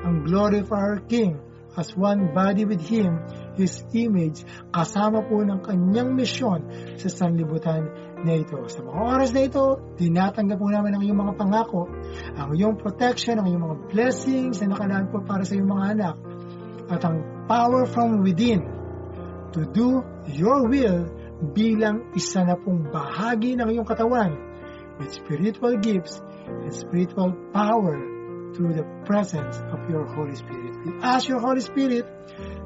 ang 0.00 0.24
glory 0.24 0.64
of 0.64 0.72
our 0.72 1.00
King. 1.04 1.36
As 1.78 1.94
one 1.94 2.34
body 2.34 2.66
with 2.66 2.82
Him, 2.82 3.22
His 3.54 3.86
image, 3.94 4.42
kasama 4.74 5.22
po 5.22 5.38
ng 5.38 5.62
kanyang 5.62 6.18
misyon 6.18 6.66
sa 6.98 7.08
sanlibutan 7.08 8.09
na 8.24 8.34
ito. 8.36 8.56
Sa 8.68 8.80
mga 8.84 9.00
oras 9.00 9.30
na 9.32 9.42
ito, 9.44 9.64
tinatanggap 9.96 10.58
po 10.60 10.68
namin 10.68 10.96
ang 10.96 11.02
iyong 11.04 11.20
mga 11.20 11.34
pangako, 11.36 11.88
ang 12.36 12.50
iyong 12.52 12.76
protection, 12.76 13.40
ang 13.40 13.48
iyong 13.48 13.64
mga 13.64 13.76
blessings 13.88 14.60
na 14.60 14.76
nakalaan 14.76 15.08
po 15.08 15.24
para 15.24 15.44
sa 15.44 15.56
iyong 15.56 15.70
mga 15.70 15.86
anak, 15.96 16.16
at 16.90 17.00
ang 17.06 17.16
power 17.46 17.86
from 17.88 18.20
within 18.20 18.66
to 19.54 19.66
do 19.70 20.02
your 20.30 20.66
will 20.68 21.06
bilang 21.54 22.12
isa 22.14 22.44
na 22.44 22.54
pong 22.58 22.90
bahagi 22.92 23.56
ng 23.56 23.68
iyong 23.72 23.88
katawan 23.88 24.36
with 25.00 25.10
spiritual 25.16 25.80
gifts 25.80 26.20
and 26.46 26.70
spiritual 26.74 27.32
power 27.56 27.96
through 28.52 28.74
the 28.76 28.84
presence 29.06 29.56
of 29.72 29.80
your 29.88 30.04
Holy 30.04 30.36
Spirit. 30.36 30.76
We 30.84 30.92
ask 31.00 31.30
your 31.30 31.40
Holy 31.40 31.64
Spirit 31.64 32.04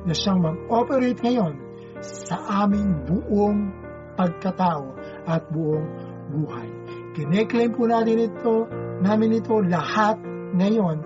na 0.04 0.12
siyang 0.16 0.42
mag-operate 0.42 1.20
ngayon 1.22 1.54
sa 2.02 2.66
aming 2.66 3.06
buong 3.06 3.84
pagkatao 4.14 4.94
at 5.24 5.48
buong 5.50 5.86
buhay. 6.32 6.68
Kineklaim 7.14 7.72
po 7.74 7.86
natin 7.86 8.30
ito, 8.30 8.66
namin 9.00 9.38
ito 9.38 9.60
lahat 9.62 10.18
ngayon 10.54 11.02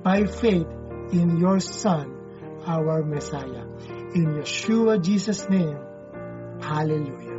by 0.00 0.24
faith 0.26 0.68
in 1.12 1.36
your 1.38 1.60
Son, 1.60 2.08
our 2.64 3.04
Messiah. 3.04 3.68
In 4.12 4.40
Yeshua 4.40 5.00
Jesus' 5.00 5.48
name, 5.48 5.76
Hallelujah. 6.62 7.32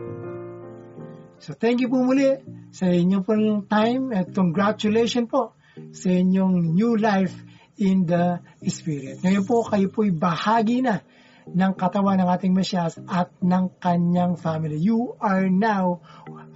So 1.39 1.55
thank 1.55 1.79
you 1.79 1.87
po 1.87 2.03
muli 2.03 2.27
sa 2.75 2.91
inyong 2.91 3.23
pong 3.23 3.47
time 3.71 4.11
at 4.11 4.31
congratulations 4.35 5.27
po 5.31 5.55
sa 5.95 6.07
inyong 6.11 6.75
new 6.75 6.99
life 6.99 7.33
in 7.79 8.05
the 8.05 8.43
Spirit. 8.67 9.23
Ngayon 9.23 9.43
po, 9.47 9.63
kayo 9.65 9.87
po'y 9.89 10.11
bahagi 10.13 10.83
na 10.83 11.01
ng 11.49 11.73
katawan 11.75 12.19
ng 12.21 12.29
ating 12.29 12.53
Mesyas 12.55 12.95
at 13.09 13.31
ng 13.43 13.73
kanyang 13.81 14.39
family. 14.39 14.79
You 14.79 15.19
are 15.19 15.47
now 15.51 16.01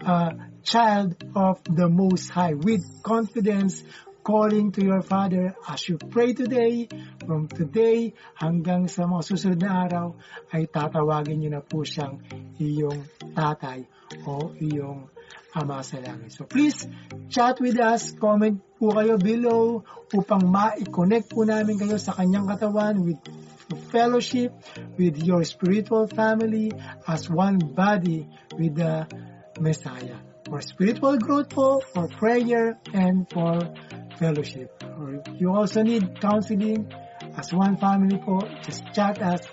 a 0.04 0.52
child 0.64 1.20
of 1.36 1.60
the 1.68 1.88
Most 1.92 2.32
High 2.32 2.56
with 2.56 2.84
confidence 3.04 3.84
calling 4.28 4.76
to 4.76 4.84
your 4.84 5.00
Father 5.00 5.56
as 5.72 5.88
you 5.88 5.96
pray 5.96 6.36
today, 6.36 6.92
from 7.24 7.48
today 7.48 8.12
hanggang 8.36 8.92
sa 8.92 9.08
mga 9.08 9.24
susunod 9.24 9.60
na 9.64 9.88
araw, 9.88 10.08
ay 10.52 10.68
tatawagin 10.68 11.40
niyo 11.40 11.56
na 11.56 11.64
po 11.64 11.88
siyang 11.88 12.20
iyong 12.60 13.08
tatay 13.32 13.88
o 14.28 14.52
iyong 14.60 15.08
Ama 15.58 15.82
sa 15.82 15.98
Langit. 16.04 16.36
So 16.36 16.46
please, 16.46 16.86
chat 17.32 17.58
with 17.58 17.80
us, 17.82 18.14
comment 18.14 18.62
po 18.78 18.94
kayo 18.94 19.18
below 19.18 19.82
upang 20.14 20.44
ma-connect 20.46 21.34
po 21.34 21.48
namin 21.48 21.82
kayo 21.82 21.98
sa 21.98 22.14
kanyang 22.14 22.46
katawan 22.46 23.02
with 23.02 23.18
fellowship 23.92 24.54
with 24.98 25.18
your 25.18 25.44
spiritual 25.44 26.08
family 26.08 26.72
as 27.08 27.30
one 27.30 27.60
body 27.60 28.28
with 28.56 28.76
the 28.76 29.08
Messiah. 29.60 30.18
For 30.48 30.62
spiritual 30.62 31.18
growth 31.20 31.52
for 31.52 32.08
prayer, 32.08 32.80
and 32.94 33.28
for 33.30 33.60
fellowship. 34.16 34.72
Or 34.98 35.20
if 35.20 35.42
you 35.42 35.52
also 35.52 35.84
need 35.84 36.22
counseling 36.22 36.88
as 37.36 37.54
one 37.54 37.76
family 37.78 38.18
po, 38.18 38.40
just 38.64 38.84
chat 38.96 39.22
us 39.22 39.44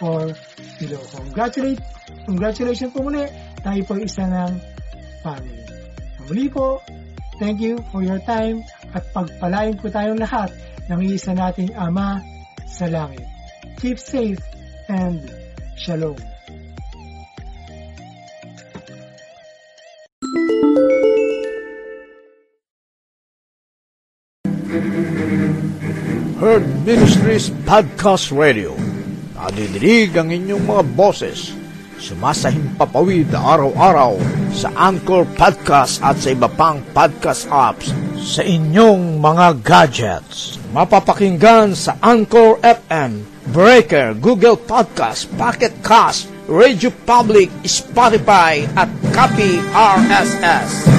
or 0.00 0.30
below. 0.78 1.02
Congratulate, 1.10 1.82
congratulations 2.24 2.94
po 2.94 3.02
muli. 3.02 3.26
Tayo 3.66 3.82
po 3.82 3.98
isa 3.98 4.30
ng 4.30 4.52
family. 5.26 5.64
Muli 6.30 6.46
po, 6.48 6.78
thank 7.42 7.58
you 7.58 7.76
for 7.90 8.06
your 8.06 8.22
time 8.22 8.62
at 8.94 9.02
pagpalain 9.10 9.74
po 9.76 9.90
tayong 9.90 10.22
lahat 10.22 10.54
ng 10.86 11.00
isa 11.02 11.34
nating 11.34 11.74
Ama 11.74 12.22
sa 12.64 12.86
langit. 12.86 13.33
Keep 13.80 13.98
safe 13.98 14.38
and 14.88 15.20
shalom. 15.76 16.16
Heard 26.38 26.64
Ministries 26.84 27.50
Podcast 27.64 28.30
Radio. 28.30 28.76
Nadidinig 29.34 30.14
ang 30.16 30.30
inyong 30.32 30.64
mga 30.64 30.84
boses. 30.94 31.52
Sumasahim 31.98 32.76
papawid 32.78 33.32
araw-araw 33.32 34.16
sa 34.54 34.70
Anchor 34.76 35.26
Podcast 35.34 36.00
at 36.04 36.20
sa 36.20 36.32
iba 36.32 36.48
pang 36.48 36.80
podcast 36.94 37.48
apps 37.50 37.90
sa 38.20 38.40
inyong 38.44 39.20
mga 39.20 39.46
gadgets. 39.60 40.56
Mapapakinggan 40.72 41.76
sa 41.76 41.96
Anchor 42.00 42.60
FM 42.60 43.33
Breaker, 43.52 44.14
Google 44.14 44.56
Podcast, 44.56 45.28
Pocket 45.36 45.72
Cast, 45.84 46.28
Radio 46.48 46.90
Public, 47.04 47.50
Spotify 47.68 48.64
at 48.76 48.88
Copy 49.12 49.60
RSS. 49.72 50.93